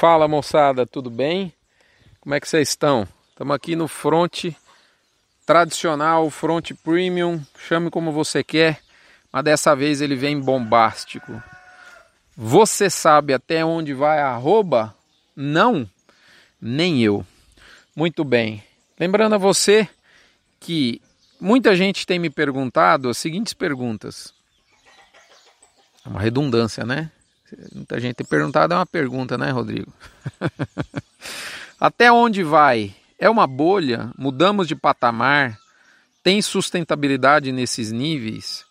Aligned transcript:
Fala 0.00 0.26
moçada, 0.26 0.86
tudo 0.86 1.10
bem? 1.10 1.52
Como 2.22 2.34
é 2.34 2.40
que 2.40 2.48
vocês 2.48 2.70
estão? 2.70 3.06
Estamos 3.28 3.54
aqui 3.54 3.76
no 3.76 3.86
front 3.86 4.46
tradicional, 5.44 6.30
front 6.30 6.70
premium, 6.82 7.38
chame 7.58 7.90
como 7.90 8.10
você 8.10 8.42
quer, 8.42 8.80
mas 9.30 9.44
dessa 9.44 9.76
vez 9.76 10.00
ele 10.00 10.16
vem 10.16 10.40
bombástico. 10.40 11.42
Você 12.34 12.88
sabe 12.88 13.34
até 13.34 13.62
onde 13.62 13.92
vai 13.92 14.20
a 14.20 14.28
arroba? 14.28 14.96
Não, 15.36 15.86
nem 16.58 17.02
eu. 17.02 17.22
Muito 17.94 18.24
bem. 18.24 18.64
Lembrando 18.98 19.34
a 19.34 19.38
você 19.38 19.86
que 20.58 21.02
muita 21.38 21.76
gente 21.76 22.06
tem 22.06 22.18
me 22.18 22.30
perguntado 22.30 23.10
as 23.10 23.18
seguintes 23.18 23.52
perguntas. 23.52 24.32
É 26.06 26.08
uma 26.08 26.20
redundância, 26.20 26.86
né? 26.86 27.12
Muita 27.74 27.98
gente 28.00 28.14
tem 28.14 28.26
perguntado, 28.26 28.74
é 28.74 28.76
uma 28.76 28.86
pergunta, 28.86 29.36
né, 29.36 29.50
Rodrigo? 29.50 29.92
Até 31.80 32.12
onde 32.12 32.42
vai? 32.42 32.94
É 33.18 33.28
uma 33.28 33.46
bolha? 33.46 34.10
Mudamos 34.16 34.68
de 34.68 34.74
patamar? 34.74 35.58
Tem 36.22 36.40
sustentabilidade 36.42 37.52
nesses 37.52 37.90
níveis? 37.90 38.64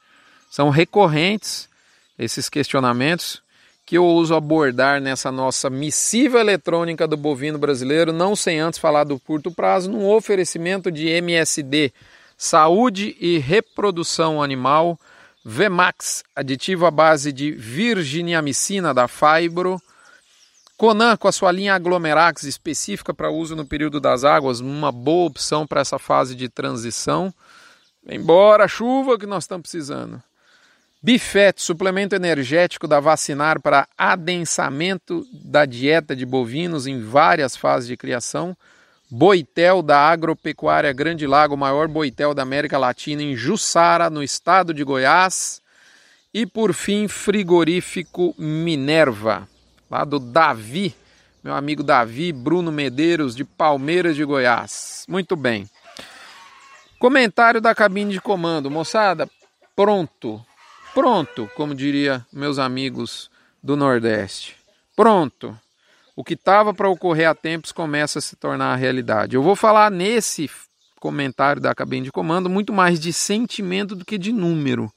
São 0.50 0.70
recorrentes 0.70 1.70
esses 2.18 2.50
questionamentos 2.50 3.42
que 3.86 3.98
eu 3.98 4.06
uso 4.06 4.36
abordar 4.36 5.02
nessa 5.02 5.32
nossa 5.32 5.68
missiva 5.68 6.40
eletrônica 6.40 7.08
do 7.08 7.18
bovino 7.18 7.58
brasileiro, 7.58 8.14
não 8.14 8.36
sem 8.36 8.60
antes 8.60 8.80
falar 8.80 9.04
do 9.04 9.20
curto 9.20 9.50
prazo, 9.50 9.90
num 9.90 10.08
oferecimento 10.08 10.92
de 10.92 11.08
MSD, 11.08 11.92
saúde 12.38 13.18
e 13.20 13.40
reprodução 13.40 14.44
animal 14.44 15.00
Vemax, 15.50 16.24
aditivo 16.36 16.86
à 16.86 16.92
base 16.92 17.34
de 17.34 17.52
virginiamicina 17.52 18.94
da 18.94 19.08
Fibro, 19.08 19.82
Conan 20.78 21.18
com 21.18 21.28
a 21.28 21.32
sua 21.32 21.52
linha 21.52 21.74
Aglomerax 21.74 22.44
específica 22.44 23.16
para 23.16 23.32
uso 23.32 23.56
no 23.56 23.66
período 23.66 24.00
das 24.00 24.24
águas, 24.24 24.60
uma 24.60 24.92
boa 24.92 25.28
opção 25.28 25.66
para 25.66 25.82
essa 25.82 25.98
fase 25.98 26.36
de 26.36 26.48
transição. 26.50 27.34
Embora 28.08 28.66
a 28.66 28.68
chuva 28.68 29.18
que 29.18 29.26
nós 29.26 29.46
estamos 29.46 29.64
precisando. 29.64 30.22
Bifet, 31.02 31.60
suplemento 31.60 32.16
energético 32.16 32.88
da 32.88 33.00
Vacinar 33.00 33.60
para 33.60 33.88
adensamento 33.98 35.26
da 35.34 35.66
dieta 35.66 36.16
de 36.16 36.28
bovinos 36.28 36.86
em 36.86 37.02
várias 37.02 37.58
fases 37.58 37.88
de 37.88 37.98
criação. 37.98 38.56
Boitel 39.12 39.82
da 39.82 39.98
Agropecuária 39.98 40.94
Grande 40.94 41.26
Lago, 41.26 41.58
maior 41.58 41.88
boitel 41.88 42.36
da 42.36 42.44
América 42.44 42.78
Latina, 42.78 43.24
em 43.24 43.36
Jussara, 43.36 44.08
no 44.08 44.22
estado 44.22 44.72
de 44.72 44.84
Goiás. 44.84 45.64
E 46.32 46.46
por 46.46 46.74
fim, 46.74 47.08
frigorífico 47.08 48.36
Minerva, 48.38 49.50
lá 49.90 50.06
do 50.06 50.20
Davi, 50.20 50.94
meu 51.44 51.56
amigo 51.56 51.82
Davi 51.82 52.32
Bruno 52.32 52.72
Medeiros, 52.72 53.36
de 53.36 53.44
Palmeiras 53.44 54.16
de 54.16 54.24
Goiás. 54.24 55.06
Muito 55.10 55.36
bem. 55.36 55.68
Comentário 57.00 57.60
da 57.60 57.74
cabine 57.74 58.12
de 58.12 58.22
comando. 58.22 58.70
Moçada, 58.70 59.28
pronto. 59.76 60.46
Pronto, 60.94 61.50
como 61.56 61.74
diria 61.74 62.24
meus 62.32 62.60
amigos 62.60 63.32
do 63.64 63.76
Nordeste. 63.76 64.56
Pronto 64.96 65.58
o 66.20 66.24
que 66.24 66.34
estava 66.34 66.74
para 66.74 66.90
ocorrer 66.90 67.30
há 67.30 67.34
tempos 67.34 67.72
começa 67.72 68.20
a 68.20 68.22
se 68.22 68.36
tornar 68.36 68.76
realidade. 68.76 69.38
Eu 69.38 69.42
vou 69.42 69.56
falar 69.56 69.90
nesse 69.90 70.52
comentário 71.00 71.62
da 71.62 71.74
cabine 71.74 72.08
de 72.08 72.12
comando 72.12 72.50
muito 72.50 72.74
mais 72.74 73.00
de 73.00 73.14
sentimento 73.14 73.96
do 73.96 74.04
que 74.04 74.18
de 74.18 74.34
número. 74.34 74.92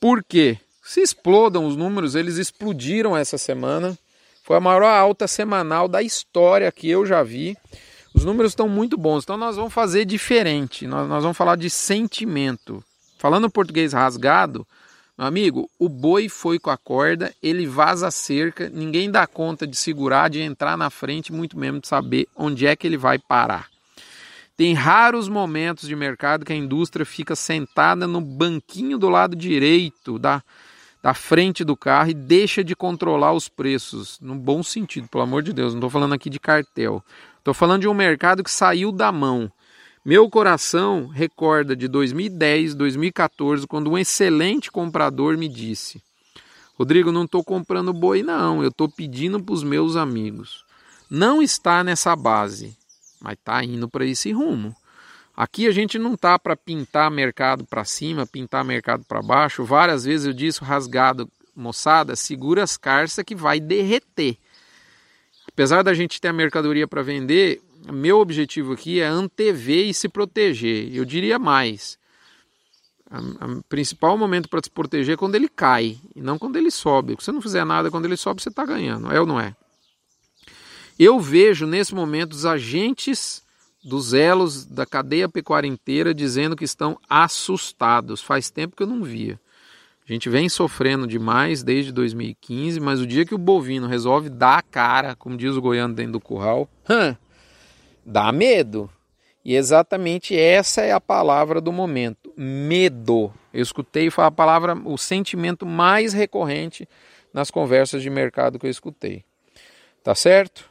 Por 0.00 0.24
quê? 0.24 0.58
Se 0.82 1.02
explodam 1.02 1.66
os 1.66 1.76
números, 1.76 2.14
eles 2.14 2.38
explodiram 2.38 3.14
essa 3.14 3.36
semana. 3.36 3.94
Foi 4.42 4.56
a 4.56 4.60
maior 4.60 4.84
alta 4.84 5.28
semanal 5.28 5.86
da 5.86 6.00
história 6.00 6.72
que 6.72 6.88
eu 6.88 7.04
já 7.04 7.22
vi. 7.22 7.54
Os 8.14 8.24
números 8.24 8.52
estão 8.52 8.66
muito 8.66 8.96
bons, 8.96 9.24
então 9.24 9.36
nós 9.36 9.56
vamos 9.56 9.74
fazer 9.74 10.06
diferente. 10.06 10.86
Nós, 10.86 11.06
nós 11.06 11.22
vamos 11.22 11.36
falar 11.36 11.56
de 11.56 11.68
sentimento. 11.68 12.82
Falando 13.18 13.50
português 13.50 13.92
rasgado, 13.92 14.66
meu 15.16 15.28
amigo, 15.28 15.70
o 15.78 15.88
boi 15.88 16.28
foi 16.28 16.58
com 16.58 16.70
a 16.70 16.76
corda, 16.76 17.32
ele 17.40 17.66
vaza 17.66 18.08
a 18.08 18.10
cerca, 18.10 18.68
ninguém 18.68 19.08
dá 19.08 19.26
conta 19.28 19.64
de 19.64 19.76
segurar, 19.76 20.28
de 20.28 20.40
entrar 20.40 20.76
na 20.76 20.90
frente, 20.90 21.32
muito 21.32 21.56
menos 21.56 21.82
de 21.82 21.88
saber 21.88 22.26
onde 22.34 22.66
é 22.66 22.74
que 22.74 22.84
ele 22.84 22.96
vai 22.96 23.16
parar. 23.16 23.68
Tem 24.56 24.74
raros 24.74 25.28
momentos 25.28 25.88
de 25.88 25.94
mercado 25.94 26.44
que 26.44 26.52
a 26.52 26.56
indústria 26.56 27.06
fica 27.06 27.36
sentada 27.36 28.06
no 28.06 28.20
banquinho 28.20 28.98
do 28.98 29.08
lado 29.08 29.36
direito 29.36 30.18
da, 30.18 30.42
da 31.00 31.14
frente 31.14 31.64
do 31.64 31.76
carro 31.76 32.10
e 32.10 32.14
deixa 32.14 32.64
de 32.64 32.74
controlar 32.74 33.32
os 33.32 33.48
preços, 33.48 34.18
no 34.20 34.34
bom 34.34 34.62
sentido, 34.62 35.06
pelo 35.08 35.22
amor 35.22 35.42
de 35.42 35.52
Deus, 35.52 35.74
não 35.74 35.78
estou 35.78 35.90
falando 35.90 36.14
aqui 36.14 36.28
de 36.28 36.40
cartel. 36.40 37.04
Estou 37.38 37.54
falando 37.54 37.82
de 37.82 37.88
um 37.88 37.94
mercado 37.94 38.42
que 38.42 38.50
saiu 38.50 38.90
da 38.90 39.12
mão. 39.12 39.52
Meu 40.04 40.28
coração 40.28 41.06
recorda 41.06 41.74
de 41.74 41.88
2010, 41.88 42.74
2014, 42.74 43.66
quando 43.66 43.90
um 43.90 43.96
excelente 43.96 44.70
comprador 44.70 45.38
me 45.38 45.48
disse: 45.48 46.02
Rodrigo, 46.74 47.10
não 47.10 47.24
estou 47.24 47.42
comprando 47.42 47.90
boi, 47.90 48.22
não, 48.22 48.62
eu 48.62 48.68
estou 48.68 48.86
pedindo 48.86 49.42
para 49.42 49.54
os 49.54 49.62
meus 49.62 49.96
amigos. 49.96 50.62
Não 51.08 51.40
está 51.40 51.82
nessa 51.82 52.14
base, 52.14 52.76
mas 53.18 53.32
está 53.38 53.64
indo 53.64 53.88
para 53.88 54.04
esse 54.04 54.30
rumo. 54.30 54.76
Aqui 55.34 55.66
a 55.66 55.72
gente 55.72 55.98
não 55.98 56.18
tá 56.18 56.38
para 56.38 56.54
pintar 56.54 57.10
mercado 57.10 57.64
para 57.64 57.82
cima, 57.82 58.26
pintar 58.26 58.62
mercado 58.62 59.04
para 59.04 59.22
baixo. 59.22 59.64
Várias 59.64 60.04
vezes 60.04 60.26
eu 60.26 60.34
disse 60.34 60.62
rasgado, 60.62 61.30
moçada, 61.56 62.14
segura 62.14 62.62
as 62.62 62.76
carças 62.76 63.24
que 63.24 63.34
vai 63.34 63.58
derreter. 63.58 64.36
Apesar 65.48 65.82
da 65.82 65.94
gente 65.94 66.20
ter 66.20 66.28
a 66.28 66.32
mercadoria 66.32 66.86
para 66.86 67.02
vender, 67.02 67.62
meu 67.92 68.18
objetivo 68.18 68.72
aqui 68.72 69.00
é 69.00 69.06
antever 69.06 69.86
e 69.86 69.94
se 69.94 70.08
proteger. 70.08 70.94
Eu 70.94 71.04
diria 71.04 71.38
mais. 71.38 71.98
O 73.10 73.62
principal 73.68 74.16
momento 74.18 74.48
para 74.48 74.60
se 74.62 74.70
proteger 74.70 75.14
é 75.14 75.16
quando 75.16 75.34
ele 75.34 75.48
cai 75.48 75.98
e 76.16 76.20
não 76.20 76.38
quando 76.38 76.56
ele 76.56 76.70
sobe. 76.70 77.16
Se 77.18 77.26
você 77.26 77.32
não 77.32 77.42
fizer 77.42 77.64
nada 77.64 77.90
quando 77.90 78.06
ele 78.06 78.16
sobe, 78.16 78.42
você 78.42 78.48
está 78.48 78.64
ganhando. 78.64 79.12
É 79.12 79.20
ou 79.20 79.26
não 79.26 79.38
é? 79.38 79.54
Eu 80.98 81.20
vejo 81.20 81.66
nesse 81.66 81.94
momento 81.94 82.32
os 82.32 82.46
agentes 82.46 83.42
dos 83.84 84.14
elos 84.14 84.64
da 84.64 84.86
cadeia 84.86 85.28
pecuária 85.28 85.68
inteira 85.68 86.14
dizendo 86.14 86.56
que 86.56 86.64
estão 86.64 86.98
assustados. 87.08 88.22
Faz 88.22 88.50
tempo 88.50 88.74
que 88.74 88.82
eu 88.82 88.86
não 88.86 89.02
via. 89.02 89.38
A 90.08 90.12
gente 90.12 90.28
vem 90.28 90.48
sofrendo 90.48 91.06
demais 91.06 91.62
desde 91.62 91.90
2015, 91.90 92.78
mas 92.78 93.00
o 93.00 93.06
dia 93.06 93.24
que 93.24 93.34
o 93.34 93.38
bovino 93.38 93.86
resolve 93.86 94.28
dar 94.28 94.58
a 94.58 94.62
cara, 94.62 95.16
como 95.16 95.36
diz 95.36 95.56
o 95.56 95.62
goiano 95.62 95.94
dentro 95.94 96.12
do 96.12 96.20
curral, 96.20 96.68
dá 98.04 98.30
medo. 98.32 98.90
E 99.44 99.54
exatamente 99.54 100.38
essa 100.38 100.80
é 100.80 100.92
a 100.92 101.00
palavra 101.00 101.60
do 101.60 101.70
momento, 101.70 102.32
medo. 102.36 103.32
Eu 103.52 103.62
escutei 103.62 104.10
foi 104.10 104.24
a 104.24 104.30
palavra, 104.30 104.74
o 104.74 104.96
sentimento 104.96 105.66
mais 105.66 106.14
recorrente 106.14 106.88
nas 107.32 107.50
conversas 107.50 108.02
de 108.02 108.08
mercado 108.08 108.58
que 108.58 108.66
eu 108.66 108.70
escutei. 108.70 109.22
Tá 110.02 110.14
certo? 110.14 110.70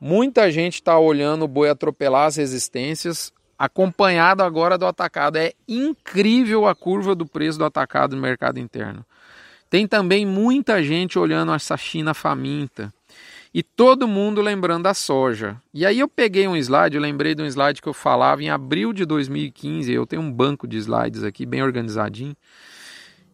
Muita 0.00 0.50
gente 0.50 0.74
está 0.74 0.98
olhando 0.98 1.44
o 1.44 1.48
boi 1.48 1.68
atropelar 1.68 2.26
as 2.26 2.36
resistências, 2.36 3.32
acompanhado 3.56 4.42
agora 4.42 4.76
do 4.76 4.86
atacado. 4.86 5.36
É 5.36 5.52
incrível 5.68 6.66
a 6.66 6.74
curva 6.74 7.14
do 7.14 7.26
preço 7.26 7.58
do 7.58 7.64
atacado 7.64 8.16
no 8.16 8.22
mercado 8.22 8.58
interno. 8.58 9.04
Tem 9.70 9.86
também 9.86 10.26
muita 10.26 10.82
gente 10.82 11.18
olhando 11.18 11.52
essa 11.52 11.76
China 11.76 12.14
faminta 12.14 12.92
e 13.52 13.62
todo 13.62 14.06
mundo 14.06 14.40
lembrando 14.40 14.84
da 14.84 14.94
soja. 14.94 15.60
E 15.72 15.86
aí 15.86 15.98
eu 15.98 16.08
peguei 16.08 16.46
um 16.46 16.56
slide, 16.56 16.96
eu 16.96 17.02
lembrei 17.02 17.34
de 17.34 17.42
um 17.42 17.46
slide 17.46 17.80
que 17.80 17.88
eu 17.88 17.94
falava 17.94 18.42
em 18.42 18.50
abril 18.50 18.92
de 18.92 19.04
2015, 19.04 19.92
eu 19.92 20.06
tenho 20.06 20.22
um 20.22 20.30
banco 20.30 20.66
de 20.66 20.76
slides 20.76 21.24
aqui 21.24 21.46
bem 21.46 21.62
organizadinho. 21.62 22.36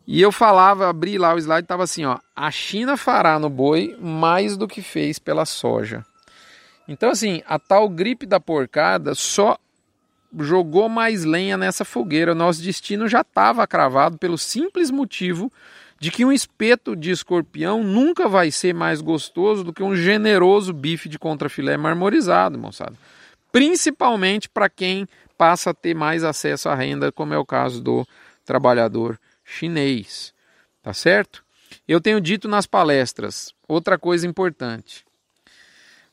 E 0.06 0.20
eu 0.20 0.30
falava, 0.30 0.88
abri 0.88 1.16
lá 1.16 1.34
o 1.34 1.38
slide, 1.38 1.64
estava 1.64 1.82
assim, 1.82 2.04
ó, 2.04 2.18
a 2.36 2.50
China 2.50 2.96
fará 2.96 3.38
no 3.38 3.48
boi 3.48 3.96
mais 4.00 4.56
do 4.56 4.68
que 4.68 4.82
fez 4.82 5.18
pela 5.18 5.44
soja. 5.46 6.04
Então 6.86 7.10
assim, 7.10 7.42
a 7.46 7.58
tal 7.58 7.88
gripe 7.88 8.26
da 8.26 8.38
porcada 8.38 9.14
só 9.14 9.58
jogou 10.38 10.88
mais 10.88 11.24
lenha 11.24 11.56
nessa 11.56 11.84
fogueira. 11.84 12.34
Nosso 12.34 12.62
destino 12.62 13.08
já 13.08 13.20
estava 13.22 13.66
cravado 13.66 14.18
pelo 14.18 14.36
simples 14.36 14.90
motivo 14.90 15.50
de 16.04 16.10
que 16.10 16.22
um 16.22 16.30
espeto 16.30 16.94
de 16.94 17.10
escorpião 17.10 17.82
nunca 17.82 18.28
vai 18.28 18.50
ser 18.50 18.74
mais 18.74 19.00
gostoso 19.00 19.64
do 19.64 19.72
que 19.72 19.82
um 19.82 19.96
generoso 19.96 20.70
bife 20.70 21.08
de 21.08 21.18
contrafilé 21.18 21.78
marmorizado, 21.78 22.58
moçada. 22.58 22.92
Principalmente 23.50 24.46
para 24.46 24.68
quem 24.68 25.08
passa 25.38 25.70
a 25.70 25.74
ter 25.74 25.94
mais 25.94 26.22
acesso 26.22 26.68
à 26.68 26.74
renda, 26.74 27.10
como 27.10 27.32
é 27.32 27.38
o 27.38 27.46
caso 27.46 27.80
do 27.80 28.06
trabalhador 28.44 29.18
chinês. 29.42 30.34
Tá 30.82 30.92
certo? 30.92 31.42
Eu 31.88 32.02
tenho 32.02 32.20
dito 32.20 32.48
nas 32.48 32.66
palestras, 32.66 33.54
outra 33.66 33.98
coisa 33.98 34.26
importante. 34.26 35.06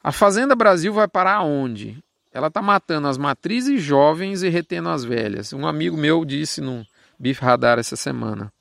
A 0.02 0.14
Fazenda 0.14 0.56
Brasil 0.56 0.94
vai 0.94 1.10
parar 1.10 1.42
onde? 1.42 2.02
Ela 2.32 2.48
está 2.48 2.62
matando 2.62 3.10
as 3.10 3.18
matrizes 3.18 3.84
jovens 3.84 4.42
e 4.42 4.48
retendo 4.48 4.88
as 4.88 5.04
velhas. 5.04 5.52
Um 5.52 5.68
amigo 5.68 5.98
meu 5.98 6.24
disse 6.24 6.62
no 6.62 6.88
Bife 7.20 7.42
Radar 7.44 7.78
essa 7.78 7.98
semana. 7.98 8.54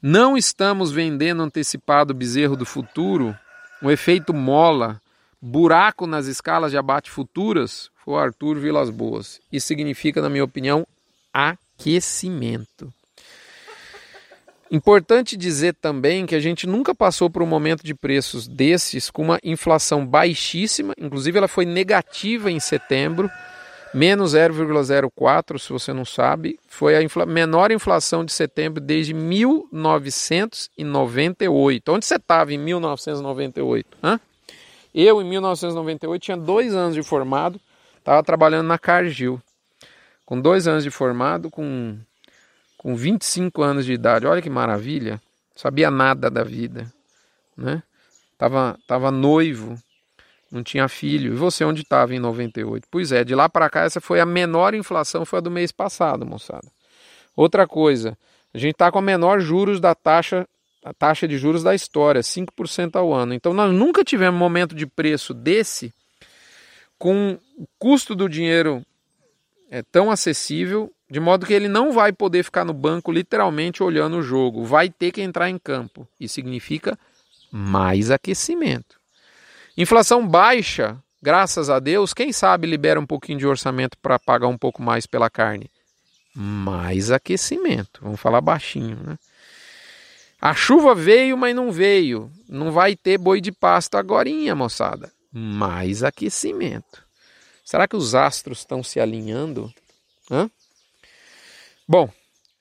Não 0.00 0.36
estamos 0.36 0.92
vendendo 0.92 1.42
antecipado 1.42 2.12
o 2.12 2.16
bezerro 2.16 2.56
do 2.56 2.64
futuro 2.64 3.36
um 3.82 3.90
efeito 3.90 4.34
mola, 4.34 5.00
buraco 5.40 6.06
nas 6.06 6.26
escalas 6.26 6.72
de 6.72 6.78
abate 6.78 7.10
futuras, 7.10 7.90
foi 8.04 8.14
o 8.14 8.18
Arthur 8.18 8.58
Vilas 8.58 8.90
Boas. 8.90 9.40
Isso 9.52 9.68
significa, 9.68 10.20
na 10.20 10.28
minha 10.28 10.44
opinião, 10.44 10.86
aquecimento. 11.32 12.92
Importante 14.70 15.36
dizer 15.36 15.74
também 15.74 16.26
que 16.26 16.34
a 16.34 16.40
gente 16.40 16.66
nunca 16.66 16.94
passou 16.94 17.30
por 17.30 17.42
um 17.42 17.46
momento 17.46 17.82
de 17.82 17.94
preços 17.94 18.46
desses 18.46 19.10
com 19.10 19.22
uma 19.22 19.38
inflação 19.42 20.04
baixíssima, 20.04 20.92
inclusive 20.98 21.38
ela 21.38 21.48
foi 21.48 21.64
negativa 21.64 22.50
em 22.50 22.60
setembro, 22.60 23.30
menos 23.92 24.34
0,04, 24.34 25.58
se 25.58 25.72
você 25.72 25.92
não 25.92 26.04
sabe, 26.04 26.60
foi 26.68 26.94
a 26.96 27.02
infla 27.02 27.26
menor 27.26 27.70
inflação 27.70 28.24
de 28.24 28.32
setembro 28.32 28.80
desde 28.80 29.14
1998. 29.14 31.92
Onde 31.92 32.06
você 32.06 32.16
estava 32.16 32.52
em 32.52 32.58
1998? 32.58 33.96
Hã? 34.02 34.18
Eu, 34.94 35.20
em 35.20 35.24
1998, 35.24 36.22
tinha 36.22 36.36
dois 36.36 36.74
anos 36.74 36.94
de 36.94 37.02
formado, 37.02 37.60
estava 37.98 38.22
trabalhando 38.22 38.66
na 38.66 38.78
Cargill. 38.78 39.40
Com 40.24 40.40
dois 40.40 40.68
anos 40.68 40.84
de 40.84 40.90
formado, 40.90 41.50
com 41.50 41.98
com 42.78 42.94
25 42.94 43.60
anos 43.60 43.84
de 43.84 43.92
idade. 43.92 44.26
Olha 44.26 44.40
que 44.40 44.48
maravilha. 44.48 45.20
Sabia 45.54 45.90
nada 45.90 46.30
da 46.30 46.44
vida, 46.44 46.90
né? 47.56 47.82
Tava, 48.38 48.78
tava 48.86 49.10
noivo, 49.10 49.76
não 50.50 50.62
tinha 50.62 50.88
filho. 50.88 51.32
E 51.32 51.36
você 51.36 51.64
onde 51.64 51.82
estava 51.82 52.14
em 52.14 52.18
98? 52.18 52.86
Pois 52.90 53.12
é, 53.12 53.24
de 53.24 53.34
lá 53.34 53.48
para 53.48 53.68
cá 53.68 53.82
essa 53.82 54.00
foi 54.00 54.20
a 54.20 54.26
menor 54.26 54.74
inflação, 54.74 55.24
foi 55.24 55.38
a 55.38 55.42
do 55.42 55.50
mês 55.50 55.72
passado, 55.72 56.24
moçada. 56.26 56.66
Outra 57.36 57.66
coisa, 57.66 58.16
a 58.52 58.58
gente 58.58 58.72
está 58.72 58.90
com 58.90 58.98
a 58.98 59.02
menor 59.02 59.40
juros 59.40 59.80
da 59.80 59.94
taxa, 59.94 60.46
a 60.84 60.92
taxa 60.92 61.28
de 61.28 61.38
juros 61.38 61.62
da 61.62 61.74
história, 61.74 62.20
5% 62.20 62.96
ao 62.96 63.12
ano. 63.12 63.34
Então 63.34 63.52
nós 63.52 63.72
nunca 63.72 64.02
tivemos 64.02 64.38
momento 64.38 64.74
de 64.74 64.86
preço 64.86 65.32
desse 65.34 65.92
com 66.98 67.38
o 67.56 67.66
custo 67.78 68.14
do 68.14 68.28
dinheiro 68.28 68.84
é 69.70 69.82
tão 69.82 70.10
acessível 70.10 70.90
de 71.10 71.20
modo 71.20 71.46
que 71.46 71.54
ele 71.54 71.68
não 71.68 71.92
vai 71.92 72.12
poder 72.12 72.42
ficar 72.42 72.64
no 72.64 72.74
banco 72.74 73.10
literalmente 73.10 73.82
olhando 73.82 74.18
o 74.18 74.22
jogo, 74.22 74.64
vai 74.64 74.90
ter 74.90 75.10
que 75.10 75.22
entrar 75.22 75.48
em 75.48 75.58
campo. 75.58 76.06
Isso 76.20 76.34
significa 76.34 76.98
mais 77.50 78.10
aquecimento. 78.10 78.97
Inflação 79.80 80.26
baixa, 80.26 80.98
graças 81.22 81.70
a 81.70 81.78
Deus, 81.78 82.12
quem 82.12 82.32
sabe 82.32 82.66
libera 82.66 82.98
um 82.98 83.06
pouquinho 83.06 83.38
de 83.38 83.46
orçamento 83.46 83.96
para 83.98 84.18
pagar 84.18 84.48
um 84.48 84.58
pouco 84.58 84.82
mais 84.82 85.06
pela 85.06 85.30
carne. 85.30 85.70
Mais 86.34 87.12
aquecimento. 87.12 88.00
Vamos 88.02 88.18
falar 88.18 88.40
baixinho, 88.40 88.96
né? 88.96 89.16
A 90.40 90.52
chuva 90.52 90.96
veio, 90.96 91.38
mas 91.38 91.54
não 91.54 91.70
veio. 91.70 92.28
Não 92.48 92.72
vai 92.72 92.96
ter 92.96 93.18
boi 93.18 93.40
de 93.40 93.52
pasto 93.52 93.94
agora, 93.94 94.28
moçada. 94.56 95.12
Mais 95.30 96.02
aquecimento. 96.02 97.04
Será 97.64 97.86
que 97.86 97.94
os 97.94 98.16
astros 98.16 98.58
estão 98.58 98.82
se 98.82 98.98
alinhando? 98.98 99.72
Hã? 100.28 100.50
Bom, 101.86 102.10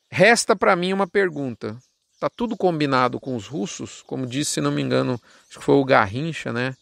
resta 0.07 0.55
para 0.55 0.75
mim 0.75 0.93
uma 0.93 1.07
pergunta. 1.07 1.75
Tá 2.19 2.29
tudo 2.29 2.55
combinado 2.55 3.19
com 3.19 3.35
os 3.35 3.47
russos, 3.47 4.03
como 4.03 4.27
disse, 4.27 4.51
se 4.51 4.61
não 4.61 4.71
me 4.71 4.83
engano, 4.83 5.19
acho 5.49 5.57
que 5.57 5.65
foi 5.65 5.75
o 5.75 5.83
Garrincha, 5.83 6.53
né? 6.53 6.75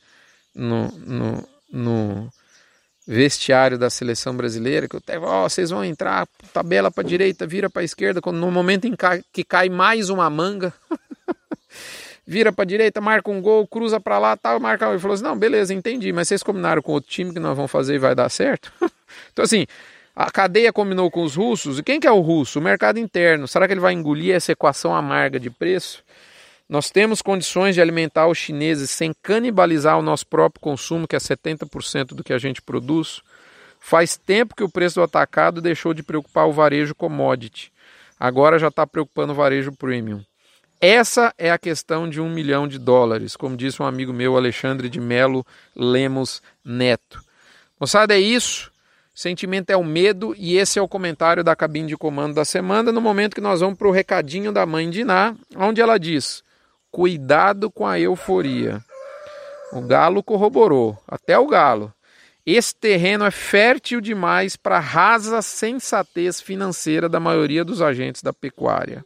No, 0.55 0.87
no, 0.91 1.49
no 1.71 2.29
vestiário 3.07 3.77
da 3.77 3.89
seleção 3.89 4.35
brasileira, 4.35 4.87
que 4.87 4.95
eu 4.95 4.99
até, 4.99 5.19
ó, 5.19 5.45
oh, 5.45 5.49
vocês 5.49 5.69
vão 5.69 5.83
entrar, 5.83 6.27
tabela 6.53 6.89
para 6.89 7.03
direita, 7.03 7.45
vira 7.45 7.69
para 7.69 7.83
esquerda, 7.83 8.21
quando 8.21 8.37
no 8.37 8.51
momento 8.51 8.85
em 8.85 8.95
que 9.31 9.43
cai 9.43 9.69
mais 9.69 10.09
uma 10.09 10.29
manga, 10.29 10.73
vira 12.25 12.51
para 12.51 12.65
direita, 12.65 12.99
marca 12.99 13.29
um 13.29 13.41
gol, 13.41 13.67
cruza 13.67 13.99
para 13.99 14.17
lá, 14.17 14.35
tal, 14.35 14.59
marca, 14.59 14.89
ele 14.89 14.99
falou 14.99 15.13
assim: 15.13 15.23
"Não, 15.23 15.37
beleza, 15.37 15.73
entendi, 15.73 16.11
mas 16.11 16.27
vocês 16.27 16.41
combinaram 16.41 16.81
com 16.81 16.93
outro 16.93 17.11
time 17.11 17.33
que 17.33 17.39
nós 17.39 17.55
vamos 17.55 17.71
fazer 17.71 17.95
e 17.95 17.99
vai 17.99 18.15
dar 18.15 18.29
certo?" 18.29 18.71
então 19.31 19.45
assim, 19.45 19.67
a 20.15 20.31
cadeia 20.31 20.71
combinou 20.71 21.11
com 21.11 21.23
os 21.23 21.35
russos. 21.35 21.77
E 21.77 21.83
quem 21.83 21.99
que 21.99 22.07
é 22.07 22.11
o 22.11 22.21
russo? 22.21 22.59
O 22.59 22.61
mercado 22.61 22.97
interno. 22.97 23.47
Será 23.47 23.67
que 23.67 23.73
ele 23.73 23.81
vai 23.81 23.93
engolir 23.93 24.33
essa 24.33 24.53
equação 24.53 24.95
amarga 24.95 25.37
de 25.37 25.49
preço? 25.49 26.03
Nós 26.67 26.89
temos 26.89 27.21
condições 27.21 27.75
de 27.75 27.81
alimentar 27.81 28.27
os 28.27 28.37
chineses 28.37 28.89
sem 28.89 29.13
canibalizar 29.21 29.99
o 29.99 30.01
nosso 30.01 30.25
próprio 30.25 30.61
consumo, 30.61 31.07
que 31.07 31.15
é 31.15 31.19
70% 31.19 32.15
do 32.15 32.23
que 32.23 32.33
a 32.33 32.39
gente 32.39 32.61
produz. 32.61 33.21
Faz 33.79 34.17
tempo 34.17 34.55
que 34.55 34.63
o 34.63 34.69
preço 34.69 34.95
do 34.95 35.03
atacado 35.03 35.61
deixou 35.61 35.93
de 35.93 36.01
preocupar 36.01 36.47
o 36.47 36.53
varejo 36.53 36.95
commodity. 36.95 37.71
Agora 38.19 38.57
já 38.57 38.69
está 38.69 38.87
preocupando 38.87 39.33
o 39.33 39.35
varejo 39.35 39.71
premium. 39.71 40.23
Essa 40.81 41.33
é 41.37 41.51
a 41.51 41.57
questão 41.57 42.09
de 42.09 42.19
um 42.19 42.29
milhão 42.29 42.67
de 42.67 42.79
dólares, 42.79 43.35
como 43.35 43.55
disse 43.55 43.81
um 43.81 43.85
amigo 43.85 44.11
meu, 44.11 44.35
Alexandre 44.35 44.89
de 44.89 44.99
Melo 44.99 45.45
Lemos 45.75 46.41
Neto. 46.63 47.23
Moçada, 47.79 48.15
é 48.15 48.19
isso. 48.19 48.71
Sentimento 49.13 49.69
é 49.69 49.77
o 49.77 49.83
medo 49.83 50.35
e 50.37 50.57
esse 50.57 50.77
é 50.77 50.81
o 50.81 50.87
comentário 50.87 51.43
da 51.43 51.55
cabine 51.55 51.87
de 51.87 51.95
comando 51.95 52.35
da 52.35 52.43
semana, 52.43 52.91
no 52.91 52.99
momento 52.99 53.35
que 53.35 53.41
nós 53.41 53.61
vamos 53.61 53.77
para 53.77 53.87
o 53.87 53.91
recadinho 53.91 54.51
da 54.51 54.65
mãe 54.65 54.89
Diná, 54.89 55.33
onde 55.55 55.79
ela 55.79 55.97
diz: 55.97 56.43
cuidado 56.95 57.69
com 57.69 57.85
a 57.85 57.99
euforia. 57.99 58.81
O 59.73 59.81
galo 59.81 60.23
corroborou, 60.23 60.97
até 61.05 61.37
o 61.37 61.45
galo. 61.45 61.93
Esse 62.45 62.73
terreno 62.73 63.25
é 63.25 63.31
fértil 63.31 63.99
demais 63.99 64.55
para 64.55 64.77
a 64.77 64.79
rasa 64.79 65.41
sensatez 65.41 66.39
financeira 66.39 67.09
da 67.09 67.19
maioria 67.19 67.65
dos 67.65 67.81
agentes 67.81 68.21
da 68.21 68.31
pecuária. 68.31 69.03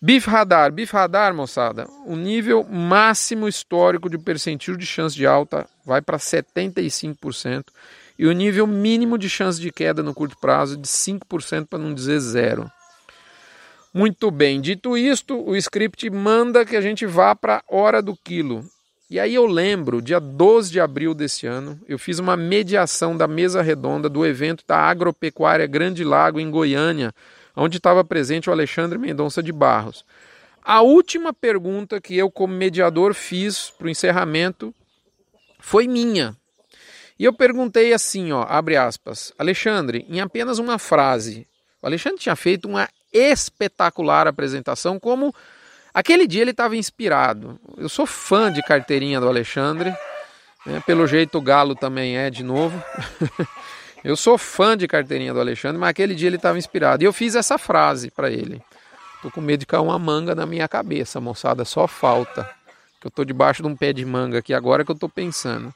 Bif 0.00 0.26
radar, 0.30 0.72
bif 0.72 0.94
radar, 0.94 1.34
moçada, 1.34 1.86
o 2.06 2.16
nível 2.16 2.64
máximo 2.64 3.46
histórico 3.46 4.08
de 4.08 4.16
percentil 4.16 4.74
de 4.74 4.86
chance 4.86 5.14
de 5.14 5.26
alta 5.26 5.68
vai 5.84 6.00
para 6.00 6.16
75% 6.16 7.66
e 8.18 8.26
o 8.26 8.32
nível 8.32 8.66
mínimo 8.66 9.18
de 9.18 9.28
chance 9.28 9.60
de 9.60 9.70
queda 9.70 10.02
no 10.02 10.14
curto 10.14 10.38
prazo 10.38 10.78
de 10.78 10.88
5% 10.88 11.66
para 11.66 11.78
não 11.78 11.92
dizer 11.92 12.18
zero. 12.20 12.72
Muito 13.92 14.30
bem, 14.30 14.60
dito 14.60 14.96
isto, 14.96 15.36
o 15.36 15.56
script 15.56 16.08
manda 16.10 16.64
que 16.64 16.76
a 16.76 16.80
gente 16.80 17.04
vá 17.06 17.34
para 17.34 17.56
a 17.56 17.62
hora 17.74 18.00
do 18.00 18.16
quilo. 18.16 18.64
E 19.10 19.18
aí 19.18 19.34
eu 19.34 19.44
lembro, 19.46 20.00
dia 20.00 20.20
12 20.20 20.70
de 20.70 20.78
abril 20.78 21.12
desse 21.12 21.44
ano, 21.44 21.80
eu 21.88 21.98
fiz 21.98 22.20
uma 22.20 22.36
mediação 22.36 23.16
da 23.16 23.26
mesa 23.26 23.60
redonda 23.60 24.08
do 24.08 24.24
evento 24.24 24.62
da 24.64 24.76
Agropecuária 24.76 25.66
Grande 25.66 26.04
Lago 26.04 26.38
em 26.38 26.48
Goiânia, 26.48 27.12
onde 27.56 27.78
estava 27.78 28.04
presente 28.04 28.48
o 28.48 28.52
Alexandre 28.52 28.96
Mendonça 28.96 29.42
de 29.42 29.50
Barros. 29.50 30.04
A 30.62 30.82
última 30.82 31.32
pergunta 31.32 32.00
que 32.00 32.16
eu, 32.16 32.30
como 32.30 32.54
mediador, 32.54 33.12
fiz 33.12 33.70
para 33.70 33.88
o 33.88 33.90
encerramento 33.90 34.72
foi 35.58 35.88
minha. 35.88 36.36
E 37.18 37.24
eu 37.24 37.32
perguntei 37.32 37.92
assim, 37.92 38.30
ó, 38.30 38.46
abre 38.48 38.76
aspas, 38.76 39.32
Alexandre, 39.36 40.06
em 40.08 40.20
apenas 40.20 40.60
uma 40.60 40.78
frase. 40.78 41.44
O 41.82 41.86
Alexandre 41.86 42.20
tinha 42.20 42.36
feito 42.36 42.68
uma 42.68 42.88
espetacular 43.12 44.26
apresentação, 44.26 44.98
como 44.98 45.34
aquele 45.92 46.26
dia 46.26 46.42
ele 46.42 46.50
estava 46.50 46.76
inspirado. 46.76 47.58
Eu 47.76 47.88
sou 47.88 48.06
fã 48.06 48.52
de 48.52 48.62
carteirinha 48.62 49.20
do 49.20 49.28
Alexandre, 49.28 49.94
né? 50.64 50.82
pelo 50.86 51.06
jeito 51.06 51.38
o 51.38 51.40
Galo 51.40 51.74
também 51.74 52.16
é 52.16 52.30
de 52.30 52.42
novo. 52.42 52.82
eu 54.04 54.16
sou 54.16 54.38
fã 54.38 54.76
de 54.76 54.86
carteirinha 54.86 55.32
do 55.32 55.40
Alexandre, 55.40 55.78
mas 55.78 55.90
aquele 55.90 56.14
dia 56.14 56.28
ele 56.28 56.36
estava 56.36 56.58
inspirado. 56.58 57.02
E 57.02 57.06
eu 57.06 57.12
fiz 57.12 57.34
essa 57.34 57.58
frase 57.58 58.10
para 58.10 58.30
ele. 58.30 58.62
Tô 59.22 59.30
com 59.30 59.40
medo 59.40 59.60
de 59.60 59.66
cair 59.66 59.82
uma 59.82 59.98
manga 59.98 60.34
na 60.34 60.46
minha 60.46 60.66
cabeça, 60.66 61.20
moçada, 61.20 61.64
só 61.64 61.86
falta. 61.86 62.48
Que 63.00 63.06
eu 63.06 63.10
tô 63.10 63.24
debaixo 63.24 63.62
de 63.62 63.68
um 63.68 63.76
pé 63.76 63.92
de 63.92 64.04
manga 64.04 64.38
aqui 64.38 64.54
agora 64.54 64.84
que 64.84 64.90
eu 64.90 64.98
tô 64.98 65.08
pensando. 65.08 65.74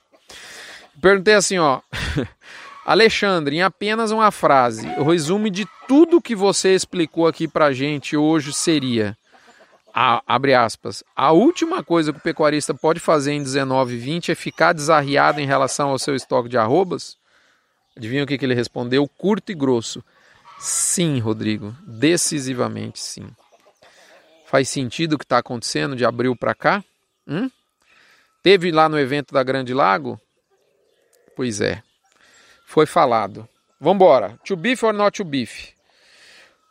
Perguntei 1.01 1.35
assim, 1.35 1.59
ó. 1.59 1.81
Alexandre, 2.85 3.57
em 3.57 3.63
apenas 3.63 4.11
uma 4.11 4.31
frase, 4.31 4.87
o 4.99 5.05
resumo 5.05 5.49
de 5.49 5.67
tudo 5.89 6.21
que 6.21 6.35
você 6.35 6.75
explicou 6.75 7.27
aqui 7.27 7.49
pra 7.49 7.73
gente 7.73 8.17
hoje 8.17 8.53
seria, 8.53 9.17
a, 9.93 10.23
abre 10.27 10.55
aspas, 10.55 11.03
a 11.17 11.33
última 11.33 11.83
coisa 11.83 12.13
que 12.13 12.19
o 12.19 12.23
pecuarista 12.23 12.75
pode 12.75 13.01
fazer 13.01 13.33
em 13.33 13.43
19 13.43 13.95
e 13.95 13.99
20 13.99 14.33
é 14.33 14.35
ficar 14.35 14.73
desarriado 14.73 15.41
em 15.41 15.47
relação 15.47 15.91
ao 15.91 15.99
seu 15.99 16.15
estoque 16.15 16.49
de 16.49 16.59
arrobas? 16.59 17.17
Adivinha 17.97 18.25
o 18.25 18.27
que, 18.27 18.37
que 18.37 18.45
ele 18.45 18.55
respondeu? 18.55 19.09
Curto 19.09 19.53
e 19.53 19.55
grosso. 19.55 20.05
Sim, 20.59 21.19
Rodrigo, 21.21 21.75
decisivamente 21.87 22.99
sim. 22.99 23.27
Faz 24.47 24.69
sentido 24.69 25.15
o 25.15 25.19
que 25.19 25.25
está 25.25 25.39
acontecendo 25.39 25.97
de 25.97 26.05
abril 26.05 26.37
para 26.37 26.55
cá? 26.55 26.85
Hum? 27.27 27.51
Teve 28.43 28.71
lá 28.71 28.89
no 28.89 28.99
evento 28.99 29.33
da 29.33 29.43
Grande 29.43 29.73
Lago 29.73 30.21
Pois 31.37 31.61
é. 31.61 31.83
Foi 32.75 32.87
falado. 32.87 33.49
Vambora. 33.81 34.37
To 34.45 34.57
beef 34.57 34.83
or 34.83 34.93
not 34.93 35.17
to 35.17 35.25
beef? 35.25 35.69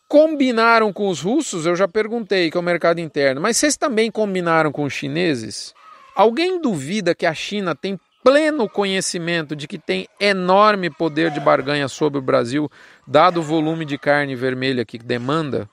Combinaram 0.10 0.92
com 0.92 1.08
os 1.08 1.22
russos? 1.22 1.66
Eu 1.66 1.78
já 1.78 1.88
perguntei, 1.88 2.52
que 2.52 2.58
é 2.58 2.60
o 2.60 2.64
mercado 2.64 3.00
interno. 3.00 3.40
Mas 3.40 3.56
vocês 3.56 3.78
também 3.78 4.12
combinaram 4.12 4.70
com 4.70 4.84
os 4.84 4.92
chineses? 4.92 5.74
Alguém 6.14 6.60
duvida 6.60 7.16
que 7.16 7.26
a 7.26 7.34
China 7.34 7.74
tem 7.74 7.98
pleno 8.22 8.68
conhecimento 8.68 9.56
de 9.56 9.66
que 9.66 9.78
tem 9.78 10.06
enorme 10.20 10.90
poder 10.90 11.32
de 11.32 11.40
barganha 11.40 11.88
sobre 11.88 12.20
o 12.20 12.22
Brasil, 12.22 12.70
dado 13.08 13.40
o 13.40 13.44
volume 13.44 13.86
de 13.86 13.98
carne 13.98 14.36
vermelha 14.36 14.84
que 14.84 14.98
demanda? 14.98 15.70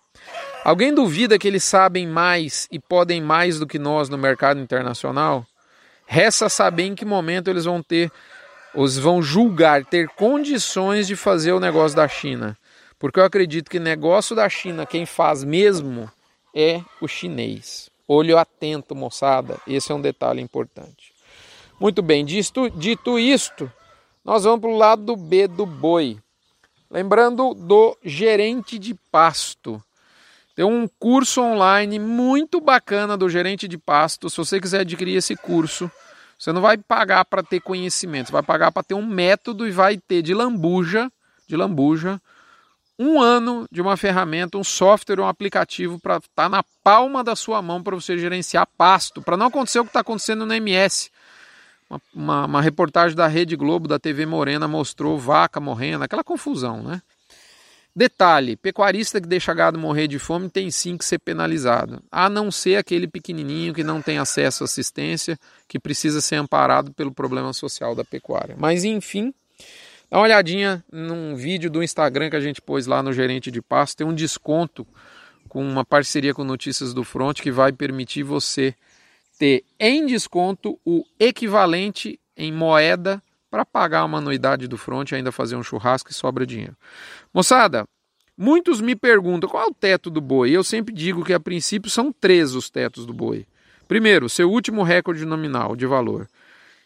Alguém 0.63 0.95
duvida 0.95 1.41
que 1.41 1.49
eles 1.49 1.65
sabem 1.65 2.07
mais 2.07 2.69
e 2.71 2.79
podem 2.79 3.21
mais 3.21 3.59
do 3.59 3.67
que 3.67 3.81
nós 3.81 4.09
no 4.09 4.17
mercado 4.17 4.61
internacional? 4.61 5.45
Resta 6.07 6.49
saber 6.49 6.85
em 6.85 6.95
que 6.95 7.05
momento 7.05 7.49
eles 7.49 7.65
vão 7.65 7.83
ter, 7.83 8.13
os 8.75 8.99
vão 8.99 9.23
julgar, 9.23 9.85
ter 9.85 10.09
condições 10.11 11.07
de 11.07 11.17
fazer 11.17 11.53
o 11.53 11.61
negócio 11.61 11.97
da 11.97 12.07
China. 12.07 12.57
Porque 12.99 13.19
eu 13.19 13.25
acredito 13.25 13.71
que 13.71 13.79
negócio 13.79 14.37
da 14.37 14.49
China, 14.49 14.85
quem 14.85 15.07
faz 15.07 15.43
mesmo 15.43 16.11
é 16.55 16.83
o 17.01 17.09
chinês. 17.09 17.91
Olho 18.07 18.37
atento, 18.37 18.95
moçada. 18.95 19.59
Esse 19.67 19.93
é 19.93 19.95
um 19.95 20.01
detalhe 20.01 20.43
importante. 20.43 21.13
Muito 21.79 22.03
bem, 22.03 22.25
dito, 22.25 22.69
dito 22.71 23.19
isto, 23.19 23.73
nós 24.25 24.45
vamos 24.45 24.61
para 24.61 24.71
o 24.71 24.77
lado 24.77 25.17
B 25.17 25.49
do 25.49 25.65
boi. 25.65 26.19
Lembrando 26.91 27.55
do 27.55 27.97
gerente 28.05 28.79
de 28.79 28.95
pasto. 29.11 29.83
Tem 30.55 30.65
um 30.65 30.87
curso 30.87 31.41
online 31.41 31.99
muito 31.99 32.61
bacana 32.61 33.17
do 33.17 33.31
gerente 33.31 33.67
de 33.67 33.79
pasto. 33.79 34.29
Se 34.29 34.37
você 34.37 34.61
quiser 34.61 34.81
adquirir 34.81 35.17
esse 35.17 35.35
curso, 35.35 35.91
você 36.41 36.55
não 36.55 36.63
vai 36.63 36.79
pagar 36.79 37.27
para 37.27 37.43
ter 37.43 37.61
conhecimento, 37.61 38.29
você 38.29 38.33
vai 38.33 38.43
pagar 38.43 38.73
para 38.73 38.83
ter 38.83 38.95
um 38.95 39.05
método 39.05 39.69
e 39.69 39.71
vai 39.71 39.99
ter 39.99 40.23
de 40.23 40.33
lambuja, 40.33 41.13
de 41.47 41.55
lambuja, 41.55 42.19
um 42.99 43.21
ano 43.21 43.67
de 43.71 43.83
uma 43.83 43.95
ferramenta, 43.95 44.57
um 44.57 44.65
software, 44.65 45.21
um 45.21 45.29
aplicativo 45.29 46.01
para 46.01 46.17
estar 46.17 46.31
tá 46.35 46.49
na 46.49 46.65
palma 46.83 47.23
da 47.23 47.37
sua 47.37 47.61
mão 47.61 47.83
para 47.83 47.95
você 47.95 48.17
gerenciar 48.17 48.67
pasto, 48.79 49.21
para 49.21 49.37
não 49.37 49.47
acontecer 49.47 49.81
o 49.81 49.85
que 49.85 49.91
está 49.91 50.01
acontecendo 50.01 50.47
no 50.47 50.55
MS. 50.55 51.11
Uma, 51.91 52.01
uma, 52.15 52.47
uma, 52.47 52.63
reportagem 52.63 53.15
da 53.15 53.27
Rede 53.27 53.55
Globo, 53.55 53.87
da 53.87 53.99
TV 53.99 54.25
Morena, 54.25 54.67
mostrou 54.67 55.19
vaca 55.19 55.61
morrendo, 55.61 56.05
aquela 56.05 56.25
confusão, 56.25 56.83
né? 56.83 57.03
Detalhe: 57.95 58.57
pecuarista 58.57 59.21
que 59.21 59.27
deixa 59.27 59.53
gado 59.53 59.79
morrer 59.79 60.07
de 60.07 60.19
fome 60.19 60.49
tem 60.49 60.71
sim 60.71 60.97
que 60.97 61.05
ser 61.05 61.19
penalizado, 61.19 62.03
a 62.11 62.29
não 62.29 62.51
ser 62.51 62.77
aquele 62.77 63.09
pequenininho 63.09 63.75
que 63.75 63.83
não 63.83 64.01
tem 64.01 64.19
acesso 64.19 64.63
à 64.63 64.67
assistência, 64.67 65.39
que 65.67 65.79
precisa 65.79 66.21
ser 66.21 66.37
amparado 66.37 66.93
pelo 66.93 67.13
problema 67.13 67.53
social 67.53 67.95
da 67.95 68.05
pecuária. 68.05 68.55
Mas 68.59 68.85
enfim, 68.85 69.35
dá 70.11 70.19
uma 70.19 70.25
olhadinha 70.25 70.85
num 70.91 71.35
vídeo 71.35 71.71
do 71.71 71.83
Instagram 71.83 72.31
que 72.31 72.37
a 72.37 72.41
gente 72.41 72.63
pôs 72.63 72.87
lá 72.87 73.03
no 73.03 73.13
Gerente 73.13 73.51
de 73.51 73.61
Pasto, 73.61 73.99
tem 73.99 74.07
um 74.07 74.15
desconto 74.15 74.87
com 75.49 75.67
uma 75.67 75.85
parceria 75.85 76.33
com 76.33 76.45
Notícias 76.45 76.95
do 76.95 77.03
Front 77.03 77.41
que 77.41 77.51
vai 77.51 77.73
permitir 77.73 78.23
você 78.23 78.73
ter 79.37 79.65
em 79.81 80.07
desconto 80.07 80.79
o 80.85 81.05
equivalente 81.19 82.21
em 82.37 82.53
moeda 82.53 83.21
para 83.51 83.65
pagar 83.65 84.05
uma 84.05 84.19
anuidade 84.19 84.69
do 84.69 84.79
front 84.79 85.11
e 85.11 85.15
ainda 85.17 85.33
fazer 85.33 85.57
um 85.57 85.63
churrasco 85.63 86.11
e 86.11 86.15
sobra 86.15 86.47
dinheiro. 86.47 86.77
Moçada, 87.35 87.85
muitos 88.37 88.81
me 88.81 88.95
perguntam 88.95 89.51
qual 89.51 89.65
é 89.65 89.67
o 89.67 89.75
teto 89.75 90.09
do 90.09 90.21
boi. 90.21 90.51
Eu 90.51 90.63
sempre 90.63 90.95
digo 90.95 91.25
que 91.25 91.33
a 91.33 91.41
princípio 91.41 91.91
são 91.91 92.13
três 92.13 92.55
os 92.55 92.71
tetos 92.71 93.05
do 93.05 93.13
boi. 93.13 93.47
Primeiro, 93.89 94.29
seu 94.29 94.49
último 94.49 94.85
recorde 94.85 95.27
nominal 95.27 95.75
de 95.75 95.85
valor. 95.85 96.29